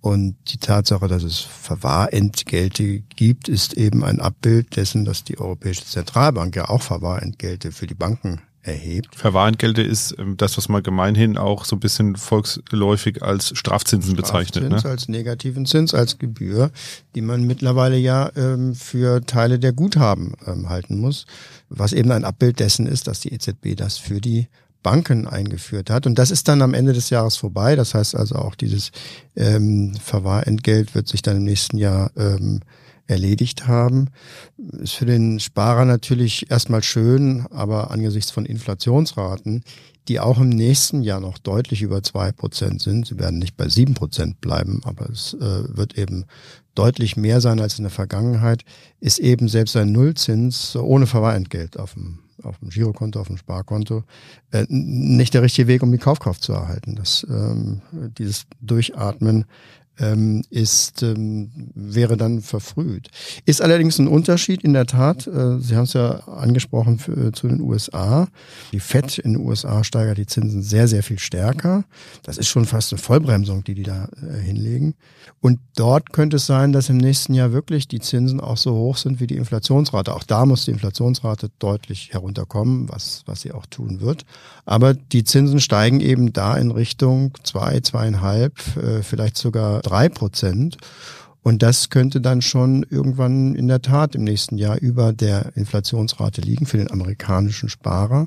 Und 0.00 0.36
die 0.48 0.58
Tatsache, 0.58 1.06
dass 1.08 1.22
es 1.22 1.40
Verwahrentgelte 1.40 3.00
gibt, 3.00 3.48
ist 3.48 3.74
eben 3.74 4.02
ein 4.02 4.20
Abbild 4.20 4.76
dessen, 4.76 5.04
dass 5.04 5.24
die 5.24 5.38
Europäische 5.38 5.84
Zentralbank 5.84 6.56
ja 6.56 6.68
auch 6.70 6.82
Verwahrentgelte 6.82 7.72
für 7.72 7.86
die 7.86 7.94
Banken 7.94 8.40
erhebt. 8.66 9.14
Verwahrentgelte 9.14 9.82
ist 9.82 10.16
ähm, 10.18 10.36
das, 10.36 10.56
was 10.56 10.68
man 10.68 10.82
gemeinhin 10.82 11.38
auch 11.38 11.64
so 11.64 11.76
ein 11.76 11.80
bisschen 11.80 12.16
volksläufig 12.16 13.22
als 13.22 13.56
Strafzinsen 13.56 14.16
bezeichnet. 14.16 14.64
Strafzins 14.64 14.84
ne? 14.84 14.90
als 14.90 15.08
negativen 15.08 15.66
Zins, 15.66 15.94
als 15.94 16.18
Gebühr, 16.18 16.70
die 17.14 17.20
man 17.20 17.44
mittlerweile 17.44 17.96
ja 17.96 18.30
ähm, 18.36 18.74
für 18.74 19.24
Teile 19.24 19.58
der 19.58 19.72
Guthaben 19.72 20.34
ähm, 20.46 20.68
halten 20.68 20.98
muss, 20.98 21.26
was 21.68 21.92
eben 21.92 22.10
ein 22.10 22.24
Abbild 22.24 22.60
dessen 22.60 22.86
ist, 22.86 23.06
dass 23.06 23.20
die 23.20 23.32
EZB 23.32 23.76
das 23.76 23.98
für 23.98 24.20
die 24.20 24.48
Banken 24.82 25.26
eingeführt 25.26 25.90
hat. 25.90 26.06
Und 26.06 26.16
das 26.16 26.30
ist 26.30 26.46
dann 26.46 26.62
am 26.62 26.72
Ende 26.72 26.92
des 26.92 27.10
Jahres 27.10 27.36
vorbei. 27.36 27.74
Das 27.74 27.94
heißt 27.94 28.14
also 28.14 28.36
auch 28.36 28.54
dieses 28.54 28.92
ähm, 29.34 29.94
Verwahrentgelt 30.00 30.94
wird 30.94 31.08
sich 31.08 31.22
dann 31.22 31.38
im 31.38 31.44
nächsten 31.44 31.78
Jahr 31.78 32.12
ähm, 32.16 32.60
erledigt 33.06 33.66
haben. 33.66 34.10
Ist 34.78 34.94
für 34.94 35.06
den 35.06 35.40
Sparer 35.40 35.84
natürlich 35.84 36.50
erstmal 36.50 36.82
schön, 36.82 37.46
aber 37.50 37.90
angesichts 37.90 38.30
von 38.30 38.46
Inflationsraten, 38.46 39.62
die 40.08 40.20
auch 40.20 40.38
im 40.38 40.50
nächsten 40.50 41.02
Jahr 41.02 41.20
noch 41.20 41.38
deutlich 41.38 41.82
über 41.82 42.02
zwei 42.02 42.30
Prozent 42.32 42.80
sind, 42.80 43.06
sie 43.06 43.18
werden 43.18 43.38
nicht 43.38 43.56
bei 43.56 43.68
sieben 43.68 43.94
Prozent 43.94 44.40
bleiben, 44.40 44.80
aber 44.84 45.10
es 45.10 45.34
äh, 45.34 45.76
wird 45.76 45.98
eben 45.98 46.24
deutlich 46.74 47.16
mehr 47.16 47.40
sein 47.40 47.60
als 47.60 47.78
in 47.78 47.84
der 47.84 47.90
Vergangenheit, 47.90 48.62
ist 49.00 49.18
eben 49.18 49.48
selbst 49.48 49.76
ein 49.76 49.92
Nullzins 49.92 50.76
ohne 50.76 51.06
Verwahrentgelt 51.06 51.78
auf 51.78 51.94
dem 51.94 52.20
auf 52.42 52.58
dem 52.58 52.68
Girokonto, 52.68 53.18
auf 53.18 53.28
dem 53.28 53.38
Sparkonto, 53.38 54.04
äh, 54.50 54.66
nicht 54.68 55.34
der 55.34 55.42
richtige 55.42 55.68
Weg, 55.68 55.82
um 55.82 55.90
die 55.90 55.98
Kaufkraft 55.98 56.42
zu 56.42 56.52
erhalten. 56.52 56.94
Das, 56.94 57.26
ähm, 57.28 57.80
dieses 58.18 58.46
Durchatmen 58.60 59.46
ähm, 59.98 60.42
ist, 60.50 61.02
ähm, 61.02 61.50
wäre 61.74 62.16
dann 62.16 62.42
verfrüht. 62.42 63.08
Ist 63.44 63.62
allerdings 63.62 63.98
ein 63.98 64.08
Unterschied 64.08 64.62
in 64.62 64.72
der 64.72 64.86
Tat. 64.86 65.26
Äh, 65.26 65.58
Sie 65.60 65.76
haben 65.76 65.84
es 65.84 65.94
ja 65.94 66.20
angesprochen 66.28 66.98
für, 66.98 67.28
äh, 67.28 67.32
zu 67.32 67.48
den 67.48 67.60
USA. 67.60 68.28
Die 68.72 68.80
FED 68.80 69.18
in 69.18 69.34
den 69.34 69.46
USA 69.46 69.84
steigert 69.84 70.18
die 70.18 70.26
Zinsen 70.26 70.62
sehr, 70.62 70.88
sehr 70.88 71.02
viel 71.02 71.18
stärker. 71.18 71.84
Das 72.22 72.38
ist 72.38 72.48
schon 72.48 72.66
fast 72.66 72.92
eine 72.92 72.98
Vollbremsung, 72.98 73.64
die 73.64 73.74
die 73.74 73.82
da 73.82 74.08
äh, 74.22 74.38
hinlegen. 74.38 74.94
Und 75.40 75.60
dort 75.76 76.12
könnte 76.12 76.36
es 76.36 76.46
sein, 76.46 76.72
dass 76.72 76.88
im 76.88 76.96
nächsten 76.96 77.34
Jahr 77.34 77.52
wirklich 77.52 77.88
die 77.88 78.00
Zinsen 78.00 78.40
auch 78.40 78.56
so 78.56 78.74
hoch 78.74 78.96
sind 78.96 79.20
wie 79.20 79.26
die 79.26 79.36
Inflationsrate. 79.36 80.14
Auch 80.14 80.24
da 80.24 80.44
muss 80.44 80.64
die 80.64 80.72
Inflationsrate 80.72 81.50
deutlich 81.58 82.12
herunterkommen, 82.12 82.88
was, 82.88 83.22
was 83.26 83.40
sie 83.40 83.52
auch 83.52 83.66
tun 83.66 84.00
wird. 84.00 84.24
Aber 84.64 84.94
die 84.94 85.24
Zinsen 85.24 85.60
steigen 85.60 86.00
eben 86.00 86.32
da 86.32 86.56
in 86.56 86.70
Richtung 86.70 87.32
zwei, 87.42 87.80
zweieinhalb, 87.80 88.76
äh, 88.76 89.02
vielleicht 89.02 89.36
sogar 89.36 89.85
drei 89.86 90.08
Prozent. 90.08 90.76
Und 91.42 91.62
das 91.62 91.90
könnte 91.90 92.20
dann 92.20 92.42
schon 92.42 92.84
irgendwann 92.90 93.54
in 93.54 93.68
der 93.68 93.80
Tat 93.80 94.16
im 94.16 94.24
nächsten 94.24 94.58
Jahr 94.58 94.78
über 94.78 95.12
der 95.12 95.56
Inflationsrate 95.56 96.40
liegen 96.40 96.66
für 96.66 96.78
den 96.78 96.90
amerikanischen 96.90 97.68
Sparer. 97.68 98.26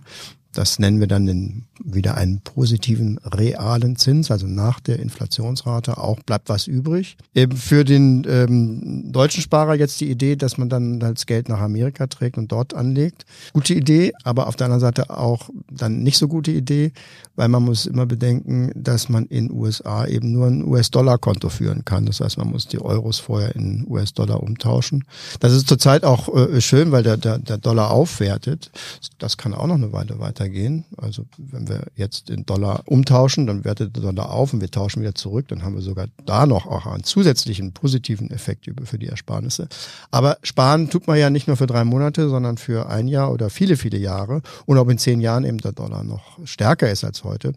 Das 0.59 0.77
nennen 0.77 0.99
wir 0.99 1.07
dann 1.07 1.25
den, 1.25 1.67
wieder 1.81 2.15
einen 2.15 2.41
positiven 2.41 3.17
realen 3.19 3.95
Zins, 3.95 4.29
also 4.29 4.45
nach 4.45 4.81
der 4.81 4.99
Inflationsrate 4.99 5.97
auch 5.97 6.19
bleibt 6.19 6.49
was 6.49 6.67
übrig. 6.67 7.15
Eben 7.33 7.55
für 7.55 7.85
den 7.85 8.27
ähm, 8.27 9.09
deutschen 9.09 9.41
Sparer 9.41 9.75
jetzt 9.75 10.01
die 10.01 10.11
Idee, 10.11 10.35
dass 10.35 10.57
man 10.57 10.67
dann 10.67 10.99
das 10.99 11.25
Geld 11.27 11.47
nach 11.47 11.61
Amerika 11.61 12.07
trägt 12.07 12.37
und 12.37 12.51
dort 12.51 12.73
anlegt. 12.73 13.23
Gute 13.53 13.73
Idee, 13.73 14.11
aber 14.25 14.47
auf 14.47 14.57
der 14.57 14.65
anderen 14.65 14.81
Seite 14.81 15.09
auch 15.17 15.49
dann 15.71 16.03
nicht 16.03 16.17
so 16.17 16.27
gute 16.27 16.51
Idee, 16.51 16.91
weil 17.37 17.47
man 17.47 17.63
muss 17.63 17.85
immer 17.85 18.05
bedenken, 18.05 18.73
dass 18.75 19.07
man 19.07 19.27
in 19.27 19.49
USA 19.53 20.05
eben 20.07 20.33
nur 20.33 20.47
ein 20.47 20.65
US-Dollar-Konto 20.65 21.47
führen 21.47 21.85
kann. 21.85 22.05
Das 22.05 22.19
heißt, 22.19 22.37
man 22.37 22.49
muss 22.49 22.67
die 22.67 22.81
Euros 22.81 23.19
vorher 23.19 23.55
in 23.55 23.85
US-Dollar 23.87 24.43
umtauschen. 24.43 25.05
Das 25.39 25.53
ist 25.53 25.69
zurzeit 25.69 26.03
auch 26.03 26.27
äh, 26.35 26.59
schön, 26.59 26.91
weil 26.91 27.03
der, 27.03 27.15
der, 27.15 27.37
der 27.37 27.57
Dollar 27.59 27.91
aufwertet. 27.91 28.71
Das 29.19 29.37
kann 29.37 29.53
auch 29.53 29.67
noch 29.67 29.75
eine 29.75 29.93
Weile 29.93 30.19
weiter 30.19 30.48
weitergehen. 30.49 30.85
Also 30.97 31.25
wenn 31.37 31.67
wir 31.67 31.83
jetzt 31.95 32.29
in 32.29 32.45
Dollar 32.45 32.83
umtauschen, 32.85 33.47
dann 33.47 33.63
wertet 33.63 33.95
der 33.95 34.03
Dollar 34.03 34.31
auf 34.31 34.53
und 34.53 34.61
wir 34.61 34.71
tauschen 34.71 35.01
wieder 35.01 35.15
zurück, 35.15 35.47
dann 35.47 35.63
haben 35.63 35.75
wir 35.75 35.81
sogar 35.81 36.07
da 36.25 36.45
noch 36.45 36.65
auch 36.65 36.85
einen 36.85 37.03
zusätzlichen 37.03 37.73
positiven 37.73 38.31
Effekt 38.31 38.69
für 38.83 38.97
die 38.97 39.07
Ersparnisse. 39.07 39.67
Aber 40.11 40.37
sparen 40.43 40.89
tut 40.89 41.07
man 41.07 41.17
ja 41.17 41.29
nicht 41.29 41.47
nur 41.47 41.57
für 41.57 41.67
drei 41.67 41.83
Monate, 41.83 42.29
sondern 42.29 42.57
für 42.57 42.89
ein 42.89 43.07
Jahr 43.07 43.31
oder 43.31 43.49
viele, 43.49 43.77
viele 43.77 43.97
Jahre. 43.97 44.41
Und 44.65 44.77
ob 44.77 44.89
in 44.89 44.97
zehn 44.97 45.21
Jahren 45.21 45.45
eben 45.45 45.59
der 45.59 45.71
Dollar 45.71 46.03
noch 46.03 46.39
stärker 46.45 46.89
ist 46.89 47.03
als 47.03 47.23
heute. 47.23 47.53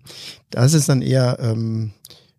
Das 0.51 0.75
ist 0.75 0.89
dann 0.89 1.03
eher, 1.03 1.39
ähm, 1.41 1.93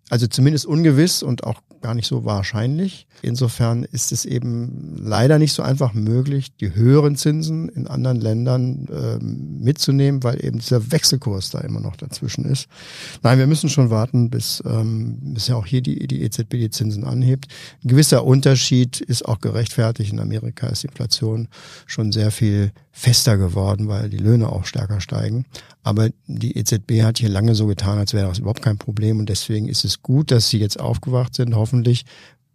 also 0.10 0.28
zumindest 0.28 0.66
ungewiss 0.66 1.24
und 1.24 1.44
auch 1.44 1.62
gar 1.84 1.94
nicht 1.94 2.08
so 2.08 2.24
wahrscheinlich. 2.24 3.08
Insofern 3.22 3.84
ist 3.84 4.12
es 4.12 4.26
eben 4.26 4.96
leider 4.98 5.38
nicht 5.38 5.54
so 5.54 5.62
einfach 5.62 5.94
möglich, 5.94 6.56
die 6.56 6.74
höheren 6.74 7.16
Zinsen 7.18 7.68
in 7.70 7.88
anderen 7.88 8.22
Ländern 8.22 8.88
ähm, 8.90 9.60
mitzunehmen, 9.60 10.24
weil 10.24 10.44
eben 10.44 10.60
dieser 10.60 10.92
Wechselkurs 10.92 11.50
da 11.52 11.60
immer 11.60 11.82
noch 11.82 11.98
dazwischen 11.98 12.46
ist. 12.46 12.68
Nein, 13.22 13.38
wir 13.38 13.48
müssen 13.48 13.70
schon 13.70 13.90
warten, 13.90 14.30
bis, 14.30 14.64
ähm, 14.66 15.18
bis 15.34 15.48
ja 15.48 15.56
auch 15.56 15.66
hier 15.66 15.82
die, 15.82 16.08
die 16.08 16.24
EZB 16.24 16.52
die 16.52 16.70
Zinsen 16.70 17.04
anhebt. 17.04 17.48
Ein 17.84 17.90
gewisser 17.90 18.24
Unterschied 18.24 19.02
ist 19.02 19.26
auch 19.26 19.42
gerechtfertigt. 19.42 20.14
In 20.14 20.22
Amerika 20.22 20.68
ist 20.68 20.84
die 20.84 20.88
Inflation 20.88 21.50
schon 21.86 22.14
sehr 22.14 22.32
viel 22.32 22.72
fester 22.96 23.38
geworden, 23.38 23.88
weil 23.88 24.10
die 24.10 24.18
Löhne 24.18 24.50
auch 24.50 24.66
stärker 24.66 25.02
steigen. 25.02 25.46
Aber 25.82 26.10
die 26.28 26.56
EZB 26.56 27.02
hat 27.02 27.18
hier 27.18 27.28
lange 27.28 27.56
so 27.56 27.66
getan, 27.66 27.98
als 27.98 28.14
wäre 28.14 28.30
das 28.30 28.40
überhaupt 28.40 28.62
kein 28.62 28.78
Problem. 28.78 29.20
Und 29.20 29.28
deswegen 29.28 29.68
ist 29.68 29.84
es 29.84 30.02
gut, 30.02 30.32
dass 30.32 30.50
sie 30.50 30.60
jetzt 30.60 30.80
aufgewacht 30.80 31.36
sind. 31.36 31.56
Hoffentlich 31.56 31.73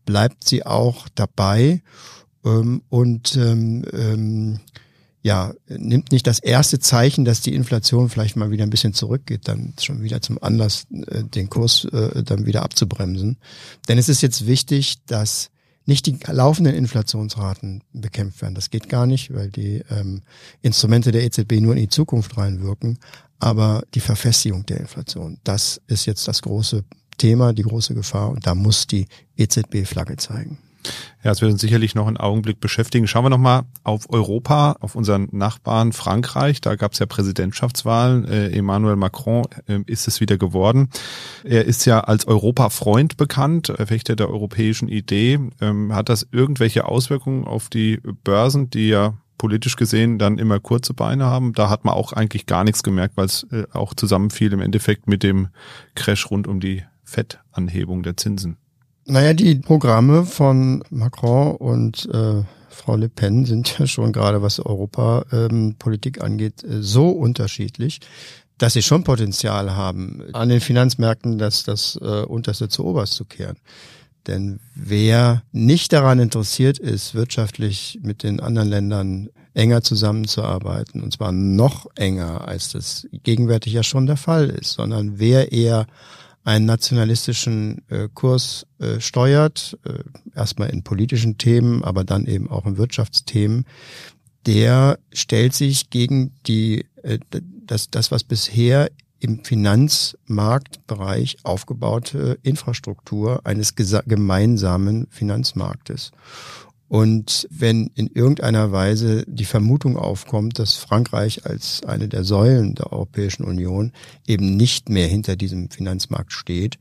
bleibt 0.05 0.45
sie 0.45 0.65
auch 0.65 1.09
dabei 1.15 1.83
ähm, 2.45 2.83
und 2.89 3.37
ähm, 3.37 3.85
ähm, 3.93 4.61
ja, 5.23 5.53
nimmt 5.69 6.13
nicht 6.13 6.27
das 6.27 6.39
erste 6.39 6.79
Zeichen, 6.79 7.25
dass 7.25 7.41
die 7.41 7.55
Inflation 7.55 8.09
vielleicht 8.09 8.37
mal 8.37 8.51
wieder 8.51 8.63
ein 8.63 8.71
bisschen 8.71 8.95
zurückgeht, 8.95 9.49
dann 9.49 9.75
schon 9.81 10.03
wieder 10.03 10.23
zum 10.23 10.43
Anlass, 10.43 10.87
äh, 10.91 11.25
den 11.25 11.51
Kurs 11.51 11.85
äh, 11.87 12.23
dann 12.23 12.47
wieder 12.47 12.63
abzubremsen. 12.63 13.37
Denn 13.89 13.99
es 13.99 14.09
ist 14.09 14.23
jetzt 14.23 14.47
wichtig, 14.47 15.05
dass 15.07 15.51
nicht 15.85 16.07
die 16.07 16.19
laufenden 16.27 16.75
Inflationsraten 16.75 17.83
bekämpft 17.93 18.43
werden. 18.43 18.55
Das 18.55 18.71
geht 18.71 18.89
gar 18.89 19.07
nicht, 19.07 19.35
weil 19.35 19.51
die 19.51 19.83
ähm, 19.91 20.23
Instrumente 20.63 21.13
der 21.13 21.25
EZB 21.25 21.61
nur 21.61 21.75
in 21.75 21.81
die 21.81 21.89
Zukunft 21.89 22.37
reinwirken. 22.37 22.99
Aber 23.41 23.83
die 23.95 24.01
Verfestigung 24.01 24.67
der 24.67 24.81
Inflation, 24.81 25.39
das 25.45 25.81
ist 25.87 26.07
jetzt 26.07 26.29
das 26.29 26.43
große 26.43 26.85
Thema, 27.19 27.53
die 27.53 27.63
große 27.63 27.95
Gefahr. 27.95 28.31
Und 28.31 28.47
da 28.47 28.55
muss 28.55 28.87
die 28.87 29.07
EZB 29.37 29.87
Flagge 29.87 30.17
zeigen. 30.17 30.59
Ja, 31.25 31.33
es 31.33 31.41
wird 31.41 31.53
uns 31.53 31.61
sicherlich 31.61 31.95
noch 31.95 32.07
einen 32.07 32.17
Augenblick 32.17 32.61
beschäftigen. 32.61 33.09
Schauen 33.09 33.25
wir 33.25 33.31
nochmal 33.31 33.63
auf 33.83 34.11
Europa, 34.11 34.77
auf 34.81 34.95
unseren 34.95 35.29
Nachbarn 35.33 35.93
Frankreich. 35.93 36.61
Da 36.61 36.77
gab 36.77 36.93
es 36.93 37.01
ja 37.01 37.07
Präsidentschaftswahlen. 37.07 38.25
Äh, 38.25 38.51
Emmanuel 38.51 38.97
Macron 38.97 39.45
äh, 39.67 39.81
ist 39.87 40.09
es 40.09 40.21
wieder 40.21 40.39
geworden. 40.39 40.89
Er 41.45 41.65
ist 41.65 41.85
ja 41.85 42.01
als 42.01 42.27
Europafreund 42.27 43.17
bekannt, 43.17 43.73
Verfechter 43.75 44.17
der 44.17 44.31
europäischen 44.31 44.89
Idee. 44.89 45.41
Ähm, 45.61 45.95
hat 45.95 46.09
das 46.09 46.27
irgendwelche 46.31 46.87
Auswirkungen 46.87 47.45
auf 47.45 47.69
die 47.69 48.01
Börsen, 48.25 48.71
die 48.71 48.89
ja 48.89 49.15
politisch 49.39 49.77
gesehen 49.77 50.19
dann 50.19 50.39
immer 50.39 50.61
kurze 50.61 50.95
Beine 50.95 51.25
haben. 51.27 51.53
Da 51.53 51.71
hat 51.71 51.85
man 51.85 51.95
auch 51.95 52.13
eigentlich 52.13 52.47
gar 52.47 52.65
nichts 52.65 52.83
gemerkt, 52.83 53.17
weil 53.17 53.27
es 53.27 53.45
äh, 53.51 53.65
auch 53.73 53.95
zusammenfiel 53.95 54.53
im 54.53 54.61
Endeffekt 54.61 55.09
mit 55.09 55.23
dem 55.23 55.49
Crash 55.95 56.31
rund 56.31 56.47
um 56.47 56.61
die 56.61 56.85
Fettanhebung 57.09 58.03
der 58.03 58.17
Zinsen. 58.17 58.59
Naja, 59.07 59.33
die 59.33 59.55
Programme 59.55 60.27
von 60.27 60.85
Macron 60.91 61.57
und 61.57 62.07
äh, 62.13 62.43
Frau 62.69 62.97
Le 62.97 63.09
Pen 63.09 63.47
sind 63.47 63.79
ja 63.79 63.87
schon 63.87 64.13
gerade, 64.13 64.43
was 64.43 64.61
Europapolitik 64.61 66.19
ähm, 66.19 66.23
angeht, 66.23 66.63
äh, 66.63 66.83
so 66.83 67.09
unterschiedlich, 67.09 68.01
dass 68.59 68.75
sie 68.75 68.83
schon 68.83 69.05
Potenzial 69.05 69.75
haben, 69.75 70.23
an 70.35 70.51
den 70.51 70.61
Finanzmärkten 70.61 71.39
das, 71.39 71.63
das 71.63 71.99
äh, 72.03 72.25
Unterste 72.25 72.69
zu 72.69 72.85
Oberst 72.85 73.15
zu 73.15 73.25
kehren. 73.25 73.57
Denn 74.27 74.61
wer 74.75 75.43
nicht 75.53 75.93
daran 75.95 76.19
interessiert 76.19 76.79
ist, 76.79 77.15
wirtschaftlich 77.15 77.99
mit 78.03 78.23
den 78.23 78.41
anderen 78.41 78.69
Ländern 78.69 79.31
enger 79.55 79.83
zusammenzuarbeiten, 79.83 81.03
und 81.03 81.15
zwar 81.15 81.33
noch 81.33 81.87
enger, 81.97 82.47
als 82.47 82.73
das 82.73 83.09
gegenwärtig 83.23 83.73
ja 83.73 83.83
schon 83.83 84.07
der 84.07 84.19
Fall 84.19 84.51
ist, 84.51 84.73
sondern 84.73 85.19
wer 85.19 85.51
eher 85.53 85.87
einen 86.49 86.65
nationalistischen 86.65 87.83
äh, 87.89 88.09
Kurs 88.15 88.67
äh, 88.79 89.01
steuert, 89.01 89.79
äh, 89.85 89.99
erstmal 90.35 90.71
in 90.71 90.83
politischen 90.83 91.37
Themen, 91.37 91.85
aber 91.85 92.05
dann 92.05 92.25
eben 92.25 92.49
auch 92.49 92.65
in 92.65 92.79
Wirtschaftsthemen, 92.79 93.67
der 94.47 94.99
stellt 95.13 95.53
sich 95.53 95.91
gegen 95.91 96.33
die 96.47 96.87
äh, 97.03 97.19
das, 97.67 97.91
das, 97.91 98.11
was 98.11 98.25
bisher 98.25 98.91
im 99.21 99.45
Finanzmarktbereich 99.45 101.37
aufgebaute 101.43 102.39
Infrastruktur 102.43 103.45
eines 103.45 103.75
gemeinsamen 103.75 105.07
Finanzmarktes. 105.11 106.13
Und 106.89 107.47
wenn 107.51 107.89
in 107.95 108.07
irgendeiner 108.07 108.73
Weise 108.73 109.25
die 109.27 109.45
Vermutung 109.45 109.99
aufkommt, 109.99 110.59
dass 110.59 110.75
Frankreich 110.75 111.45
als 111.45 111.83
eine 111.85 112.09
der 112.09 112.25
Säulen 112.25 112.75
der 112.75 112.93
Europäischen 112.93 113.45
Union 113.45 113.93
eben 114.27 114.57
nicht 114.57 114.89
mehr 114.89 115.07
hinter 115.07 115.37
diesem 115.37 115.71
Finanzmarkt 115.71 116.33
steht, 116.33 116.79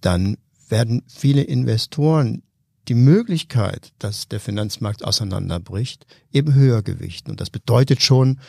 dann 0.00 0.36
werden 0.68 1.02
viele 1.06 1.42
Investoren 1.42 2.42
die 2.88 2.94
Möglichkeit, 2.94 3.92
dass 3.98 4.28
der 4.28 4.40
Finanzmarkt 4.40 5.04
auseinanderbricht, 5.04 6.06
eben 6.32 6.54
höher 6.54 6.82
gewichten. 6.82 7.30
Und 7.30 7.40
das 7.40 7.50
bedeutet 7.50 8.02
schon 8.02 8.40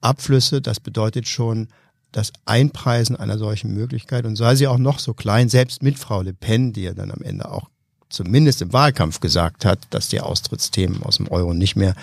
Abflüsse, 0.00 0.60
das 0.60 0.80
bedeutet 0.80 1.28
schon 1.28 1.68
das 2.10 2.32
Einpreisen 2.44 3.16
einer 3.16 3.38
solchen 3.38 3.72
Möglichkeit 3.72 4.26
und 4.26 4.36
sei 4.36 4.54
sie 4.54 4.66
auch 4.66 4.78
noch 4.78 4.98
so 4.98 5.14
klein, 5.14 5.48
selbst 5.48 5.82
mit 5.82 5.98
Frau 5.98 6.20
Le 6.20 6.34
Pen, 6.34 6.72
die 6.74 6.82
ja 6.82 6.92
dann 6.92 7.10
am 7.10 7.22
Ende 7.22 7.50
auch 7.50 7.70
zumindest 8.12 8.62
im 8.62 8.72
Wahlkampf 8.72 9.20
gesagt 9.20 9.64
hat, 9.64 9.80
dass 9.90 10.08
die 10.08 10.20
Austrittsthemen 10.20 11.02
aus 11.02 11.16
dem 11.16 11.28
Euro 11.28 11.54
nicht 11.54 11.76
mehr 11.76 11.94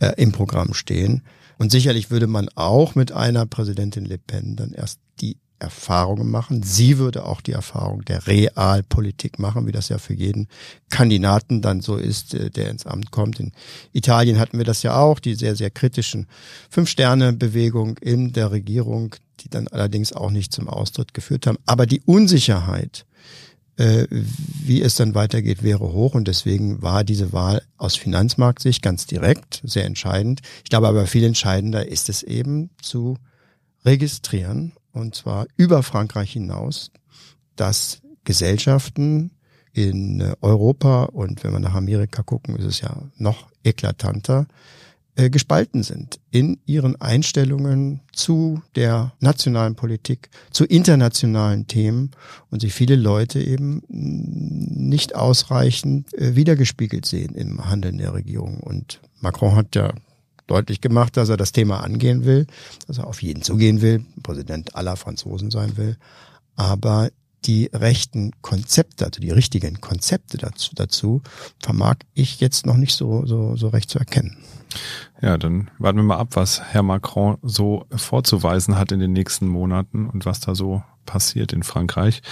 äh, 0.00 0.12
im 0.16 0.32
Programm 0.32 0.74
stehen. 0.74 1.22
Und 1.58 1.70
sicherlich 1.70 2.10
würde 2.10 2.26
man 2.26 2.48
auch 2.54 2.94
mit 2.94 3.12
einer 3.12 3.46
Präsidentin 3.46 4.06
Le 4.06 4.18
Pen 4.18 4.56
dann 4.56 4.72
erst 4.72 4.98
die 5.20 5.36
Erfahrungen 5.60 6.30
machen. 6.30 6.62
Sie 6.62 6.98
würde 6.98 7.24
auch 7.26 7.40
die 7.40 7.52
Erfahrung 7.52 8.02
der 8.06 8.26
Realpolitik 8.26 9.38
machen, 9.38 9.66
wie 9.66 9.72
das 9.72 9.90
ja 9.90 9.98
für 9.98 10.14
jeden 10.14 10.48
Kandidaten 10.88 11.60
dann 11.60 11.82
so 11.82 11.96
ist, 11.96 12.34
äh, 12.34 12.50
der 12.50 12.70
ins 12.70 12.86
Amt 12.86 13.10
kommt. 13.10 13.38
In 13.38 13.52
Italien 13.92 14.38
hatten 14.38 14.58
wir 14.58 14.64
das 14.64 14.82
ja 14.82 14.96
auch, 14.96 15.20
die 15.20 15.34
sehr, 15.34 15.54
sehr 15.54 15.70
kritischen 15.70 16.26
Fünf-Sterne-Bewegung 16.70 17.98
in 17.98 18.32
der 18.32 18.50
Regierung, 18.50 19.14
die 19.40 19.50
dann 19.50 19.68
allerdings 19.68 20.12
auch 20.12 20.30
nicht 20.30 20.52
zum 20.52 20.68
Austritt 20.68 21.14
geführt 21.14 21.46
haben. 21.46 21.58
Aber 21.66 21.86
die 21.86 22.00
Unsicherheit, 22.06 23.04
wie 23.80 24.82
es 24.82 24.94
dann 24.96 25.14
weitergeht, 25.14 25.62
wäre 25.62 25.92
hoch 25.92 26.14
und 26.14 26.28
deswegen 26.28 26.82
war 26.82 27.02
diese 27.02 27.32
Wahl 27.32 27.62
aus 27.78 27.96
Finanzmarktsicht 27.96 28.82
ganz 28.82 29.06
direkt, 29.06 29.62
sehr 29.64 29.86
entscheidend. 29.86 30.40
Ich 30.64 30.70
glaube 30.70 30.88
aber 30.88 31.06
viel 31.06 31.24
entscheidender 31.24 31.86
ist 31.86 32.08
es 32.08 32.22
eben 32.22 32.70
zu 32.82 33.16
registrieren 33.84 34.72
und 34.92 35.14
zwar 35.14 35.46
über 35.56 35.82
Frankreich 35.82 36.32
hinaus, 36.32 36.90
dass 37.56 38.02
Gesellschaften 38.24 39.30
in 39.72 40.20
äh, 40.20 40.34
Europa 40.40 41.04
und 41.04 41.42
wenn 41.42 41.52
wir 41.52 41.60
nach 41.60 41.74
Amerika 41.74 42.22
gucken, 42.22 42.56
ist 42.56 42.64
es 42.64 42.80
ja 42.80 43.10
noch 43.16 43.48
eklatanter, 43.64 44.46
äh, 45.16 45.30
gespalten 45.30 45.82
sind 45.82 46.20
in 46.30 46.58
ihren 46.66 47.00
Einstellungen 47.00 48.00
zu 48.12 48.62
der 48.76 49.12
nationalen 49.20 49.74
Politik, 49.74 50.30
zu 50.50 50.64
internationalen 50.64 51.66
Themen 51.66 52.12
und 52.50 52.60
sich 52.60 52.72
viele 52.72 52.96
Leute 52.96 53.40
eben 53.40 53.82
nicht 53.88 55.14
ausreichend 55.14 56.14
äh, 56.14 56.36
wiedergespiegelt 56.36 57.06
sehen 57.06 57.34
im 57.34 57.68
Handeln 57.68 57.98
der 57.98 58.14
Regierung. 58.14 58.60
Und 58.60 59.00
Macron 59.20 59.56
hat 59.56 59.74
ja 59.74 59.92
deutlich 60.46 60.80
gemacht, 60.80 61.16
dass 61.16 61.28
er 61.28 61.36
das 61.36 61.52
Thema 61.52 61.80
angehen 61.80 62.24
will, 62.24 62.46
dass 62.86 62.98
er 62.98 63.06
auf 63.06 63.22
jeden 63.22 63.42
zugehen 63.42 63.82
will, 63.82 64.04
Präsident 64.22 64.74
aller 64.74 64.96
Franzosen 64.96 65.50
sein 65.50 65.76
will. 65.76 65.96
Aber 66.56 67.10
die 67.44 67.70
rechten 67.72 68.32
Konzepte, 68.42 69.06
also 69.06 69.20
die 69.20 69.30
richtigen 69.30 69.80
Konzepte 69.80 70.38
dazu, 70.38 70.72
dazu 70.74 71.22
vermag 71.60 71.96
ich 72.14 72.40
jetzt 72.40 72.66
noch 72.66 72.76
nicht 72.76 72.94
so, 72.94 73.26
so, 73.26 73.56
so 73.56 73.68
recht 73.68 73.90
zu 73.90 73.98
erkennen. 73.98 74.36
Ja, 75.20 75.36
dann 75.36 75.70
warten 75.78 75.98
wir 75.98 76.04
mal 76.04 76.18
ab, 76.18 76.28
was 76.34 76.62
Herr 76.62 76.82
Macron 76.82 77.38
so 77.42 77.86
vorzuweisen 77.94 78.76
hat 78.76 78.92
in 78.92 79.00
den 79.00 79.12
nächsten 79.12 79.48
Monaten 79.48 80.08
und 80.08 80.26
was 80.26 80.40
da 80.40 80.54
so 80.54 80.82
passiert 81.06 81.52
in 81.52 81.62
Frankreich. 81.62 82.22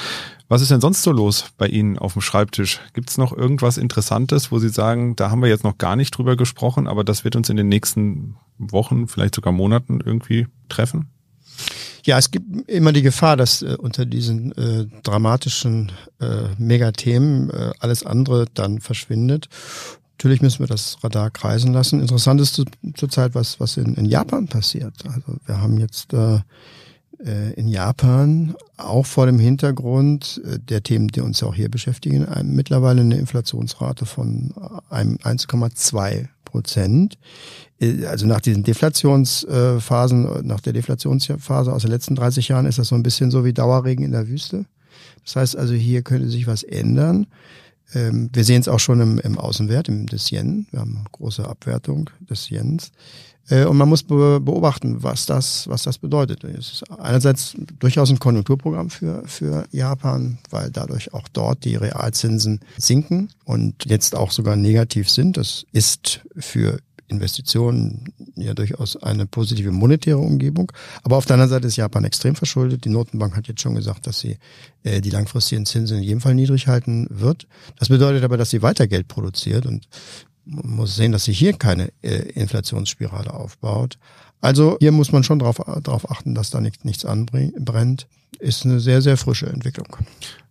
Was 0.48 0.62
ist 0.62 0.70
denn 0.70 0.80
sonst 0.80 1.02
so 1.02 1.10
los 1.10 1.46
bei 1.56 1.66
Ihnen 1.66 1.98
auf 1.98 2.12
dem 2.12 2.22
Schreibtisch? 2.22 2.80
Gibt 2.92 3.10
es 3.10 3.18
noch 3.18 3.36
irgendwas 3.36 3.76
Interessantes, 3.76 4.52
wo 4.52 4.58
Sie 4.58 4.68
sagen, 4.68 5.16
da 5.16 5.30
haben 5.30 5.42
wir 5.42 5.48
jetzt 5.48 5.64
noch 5.64 5.78
gar 5.78 5.96
nicht 5.96 6.12
drüber 6.12 6.36
gesprochen, 6.36 6.86
aber 6.86 7.02
das 7.02 7.24
wird 7.24 7.34
uns 7.34 7.50
in 7.50 7.56
den 7.56 7.68
nächsten 7.68 8.36
Wochen, 8.56 9.08
vielleicht 9.08 9.34
sogar 9.34 9.52
Monaten 9.52 10.00
irgendwie 10.04 10.46
treffen? 10.68 11.10
Ja, 12.08 12.16
es 12.16 12.30
gibt 12.30 12.70
immer 12.70 12.92
die 12.92 13.02
Gefahr, 13.02 13.36
dass 13.36 13.60
äh, 13.60 13.76
unter 13.78 14.06
diesen 14.06 14.52
äh, 14.52 14.86
dramatischen 15.02 15.92
äh, 16.22 16.44
Megathemen 16.56 17.50
äh, 17.50 17.72
alles 17.80 18.02
andere 18.02 18.46
dann 18.54 18.80
verschwindet. 18.80 19.50
Natürlich 20.16 20.40
müssen 20.40 20.60
wir 20.60 20.68
das 20.68 20.96
Radar 21.04 21.30
kreisen 21.30 21.74
lassen. 21.74 22.00
Interessant 22.00 22.40
ist 22.40 22.64
zurzeit, 22.96 23.34
was, 23.34 23.60
was 23.60 23.76
in, 23.76 23.94
in 23.96 24.06
Japan 24.06 24.48
passiert. 24.48 24.94
Also 25.04 25.36
wir 25.44 25.60
haben 25.60 25.76
jetzt 25.76 26.14
äh, 26.14 26.36
äh, 27.26 27.52
in 27.52 27.68
Japan 27.68 28.54
auch 28.78 29.04
vor 29.04 29.26
dem 29.26 29.38
Hintergrund 29.38 30.40
äh, 30.46 30.58
der 30.60 30.82
Themen, 30.82 31.08
die 31.08 31.20
uns 31.20 31.42
auch 31.42 31.54
hier 31.54 31.70
beschäftigen, 31.70 32.26
mittlerweile 32.44 33.02
eine 33.02 33.18
Inflationsrate 33.18 34.06
von 34.06 34.54
einem 34.88 35.16
1,2 35.16 36.26
Prozent. 36.48 37.18
Also 38.06 38.26
nach 38.26 38.40
diesen 38.40 38.64
Deflationsphasen, 38.64 40.46
nach 40.46 40.60
der 40.60 40.72
Deflationsphase 40.72 41.72
aus 41.72 41.82
den 41.82 41.90
letzten 41.90 42.16
30 42.16 42.48
Jahren 42.48 42.66
ist 42.66 42.78
das 42.78 42.88
so 42.88 42.94
ein 42.94 43.02
bisschen 43.02 43.30
so 43.30 43.44
wie 43.44 43.52
Dauerregen 43.52 44.04
in 44.04 44.12
der 44.12 44.28
Wüste. 44.28 44.64
Das 45.24 45.36
heißt 45.36 45.56
also, 45.56 45.74
hier 45.74 46.02
könnte 46.02 46.28
sich 46.28 46.46
was 46.46 46.62
ändern. 46.62 47.26
Ähm, 47.94 48.30
wir 48.32 48.44
sehen 48.44 48.60
es 48.60 48.68
auch 48.68 48.80
schon 48.80 49.00
im, 49.00 49.18
im 49.18 49.38
Außenwert, 49.38 49.88
im 49.88 50.06
des 50.06 50.30
Yen. 50.30 50.66
Wir 50.70 50.80
haben 50.80 50.96
eine 50.96 51.04
große 51.12 51.48
Abwertung 51.48 52.10
des 52.28 52.50
Yens. 52.50 52.92
Äh, 53.48 53.64
und 53.64 53.76
man 53.76 53.88
muss 53.88 54.02
beobachten, 54.02 55.02
was 55.02 55.26
das, 55.26 55.68
was 55.68 55.82
das 55.82 55.98
bedeutet. 55.98 56.44
Es 56.44 56.72
ist 56.72 56.90
einerseits 56.90 57.56
durchaus 57.78 58.10
ein 58.10 58.18
Konjunkturprogramm 58.18 58.90
für, 58.90 59.22
für 59.26 59.66
Japan, 59.70 60.38
weil 60.50 60.70
dadurch 60.70 61.14
auch 61.14 61.28
dort 61.28 61.64
die 61.64 61.76
Realzinsen 61.76 62.60
sinken 62.76 63.30
und 63.44 63.86
jetzt 63.86 64.14
auch 64.14 64.30
sogar 64.30 64.56
negativ 64.56 65.10
sind. 65.10 65.36
Das 65.36 65.64
ist 65.72 66.20
für 66.36 66.78
Investitionen 67.08 68.12
ja 68.40 68.54
durchaus 68.54 68.96
eine 68.96 69.26
positive 69.26 69.70
monetäre 69.70 70.18
Umgebung. 70.18 70.72
Aber 71.02 71.16
auf 71.16 71.26
der 71.26 71.34
anderen 71.34 71.50
Seite 71.50 71.66
ist 71.66 71.76
Japan 71.76 72.04
extrem 72.04 72.34
verschuldet. 72.34 72.84
Die 72.84 72.90
Notenbank 72.90 73.36
hat 73.36 73.48
jetzt 73.48 73.60
schon 73.60 73.74
gesagt, 73.74 74.06
dass 74.06 74.20
sie 74.20 74.38
äh, 74.82 75.00
die 75.00 75.10
langfristigen 75.10 75.66
Zinsen 75.66 75.98
in 75.98 76.02
jedem 76.02 76.20
Fall 76.20 76.34
niedrig 76.34 76.66
halten 76.66 77.06
wird. 77.10 77.46
Das 77.78 77.88
bedeutet 77.88 78.24
aber, 78.24 78.36
dass 78.36 78.50
sie 78.50 78.62
weiter 78.62 78.86
Geld 78.86 79.08
produziert 79.08 79.66
und 79.66 79.88
man 80.44 80.76
muss 80.76 80.96
sehen, 80.96 81.12
dass 81.12 81.24
sie 81.24 81.32
hier 81.32 81.52
keine 81.52 81.92
äh, 82.02 82.30
Inflationsspirale 82.30 83.32
aufbaut. 83.32 83.98
Also 84.40 84.76
hier 84.80 84.92
muss 84.92 85.12
man 85.12 85.24
schon 85.24 85.38
darauf 85.38 85.56
drauf 85.82 86.10
achten, 86.10 86.34
dass 86.34 86.50
da 86.50 86.60
nicht, 86.60 86.84
nichts 86.84 87.04
anbrennt. 87.04 88.06
Ist 88.38 88.64
eine 88.64 88.78
sehr, 88.78 89.02
sehr 89.02 89.16
frische 89.16 89.46
Entwicklung. 89.46 89.96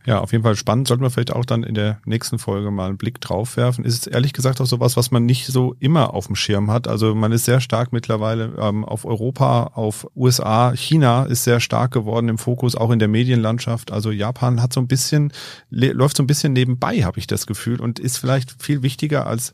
Ja, 0.07 0.19
auf 0.21 0.31
jeden 0.31 0.43
Fall 0.45 0.55
spannend. 0.55 0.87
Sollten 0.87 1.03
wir 1.03 1.09
vielleicht 1.09 1.33
auch 1.33 1.43
dann 1.43 1.63
in 1.63 1.75
der 1.75 1.99
nächsten 2.05 2.39
Folge 2.39 2.71
mal 2.71 2.87
einen 2.87 2.97
Blick 2.97 3.19
drauf 3.19 3.57
werfen. 3.57 3.83
Ist 3.83 4.07
es 4.07 4.07
ehrlich 4.07 4.31
gesagt 4.31 4.61
auch 4.61 4.65
sowas, 4.65 4.95
was 4.95 5.11
man 5.11 5.25
nicht 5.25 5.47
so 5.47 5.75
immer 5.81 6.13
auf 6.13 6.27
dem 6.27 6.37
Schirm 6.37 6.71
hat. 6.71 6.87
Also 6.87 7.13
man 7.13 7.33
ist 7.33 7.43
sehr 7.43 7.59
stark 7.59 7.91
mittlerweile 7.91 8.53
ähm, 8.57 8.85
auf 8.85 9.03
Europa, 9.03 9.71
auf 9.73 10.07
USA, 10.15 10.71
China 10.73 11.25
ist 11.25 11.43
sehr 11.43 11.59
stark 11.59 11.91
geworden 11.91 12.29
im 12.29 12.37
Fokus, 12.37 12.75
auch 12.77 12.91
in 12.91 12.99
der 12.99 13.09
Medienlandschaft. 13.09 13.91
Also 13.91 14.11
Japan 14.11 14.61
hat 14.61 14.71
so 14.71 14.79
ein 14.79 14.87
bisschen, 14.87 15.33
läuft 15.69 16.15
so 16.15 16.23
ein 16.23 16.27
bisschen 16.27 16.53
nebenbei, 16.53 17.03
habe 17.03 17.19
ich 17.19 17.27
das 17.27 17.45
Gefühl, 17.45 17.81
und 17.81 17.99
ist 17.99 18.17
vielleicht 18.17 18.63
viel 18.63 18.83
wichtiger 18.83 19.27
als 19.27 19.51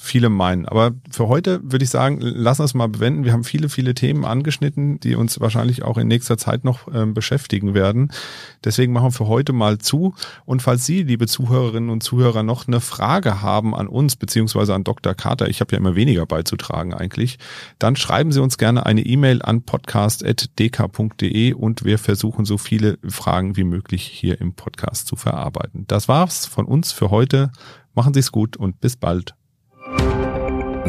viele 0.00 0.30
meinen. 0.30 0.66
Aber 0.66 0.92
für 1.10 1.28
heute 1.28 1.60
würde 1.62 1.84
ich 1.84 1.90
sagen, 1.90 2.18
lass 2.20 2.58
uns 2.58 2.72
mal 2.72 2.88
bewenden. 2.88 3.24
Wir 3.24 3.32
haben 3.32 3.44
viele, 3.44 3.68
viele 3.68 3.92
Themen 3.94 4.24
angeschnitten, 4.24 4.98
die 4.98 5.14
uns 5.14 5.40
wahrscheinlich 5.40 5.82
auch 5.82 5.98
in 5.98 6.08
nächster 6.08 6.38
Zeit 6.38 6.64
noch 6.64 6.88
äh, 6.88 7.04
beschäftigen 7.04 7.74
werden. 7.74 8.10
Deswegen 8.64 8.94
machen 8.94 9.08
wir 9.08 9.12
für 9.12 9.28
heute 9.28 9.52
mal 9.52 9.78
zu. 9.78 10.14
Und 10.46 10.62
falls 10.62 10.86
Sie, 10.86 11.02
liebe 11.02 11.26
Zuhörerinnen 11.26 11.90
und 11.90 12.02
Zuhörer, 12.02 12.42
noch 12.42 12.66
eine 12.66 12.80
Frage 12.80 13.42
haben 13.42 13.74
an 13.74 13.88
uns, 13.88 14.16
beziehungsweise 14.16 14.74
an 14.74 14.84
Dr. 14.84 15.14
Carter, 15.14 15.48
ich 15.48 15.60
habe 15.60 15.72
ja 15.72 15.78
immer 15.78 15.94
weniger 15.96 16.24
beizutragen 16.24 16.94
eigentlich, 16.94 17.38
dann 17.78 17.94
schreiben 17.94 18.32
Sie 18.32 18.40
uns 18.40 18.56
gerne 18.56 18.86
eine 18.86 19.02
E-Mail 19.02 19.42
an 19.42 19.62
podcast.dk.de 19.62 21.52
und 21.52 21.84
wir 21.84 21.98
versuchen 21.98 22.46
so 22.46 22.56
viele 22.56 22.98
Fragen 23.06 23.56
wie 23.56 23.64
möglich 23.64 24.04
hier 24.06 24.40
im 24.40 24.54
Podcast 24.54 25.06
zu 25.06 25.16
verarbeiten. 25.16 25.84
Das 25.88 26.08
war's 26.08 26.46
von 26.46 26.64
uns 26.64 26.90
für 26.92 27.10
heute. 27.10 27.52
Machen 27.94 28.14
Sie 28.14 28.20
es 28.20 28.32
gut 28.32 28.56
und 28.56 28.80
bis 28.80 28.96
bald. 28.96 29.39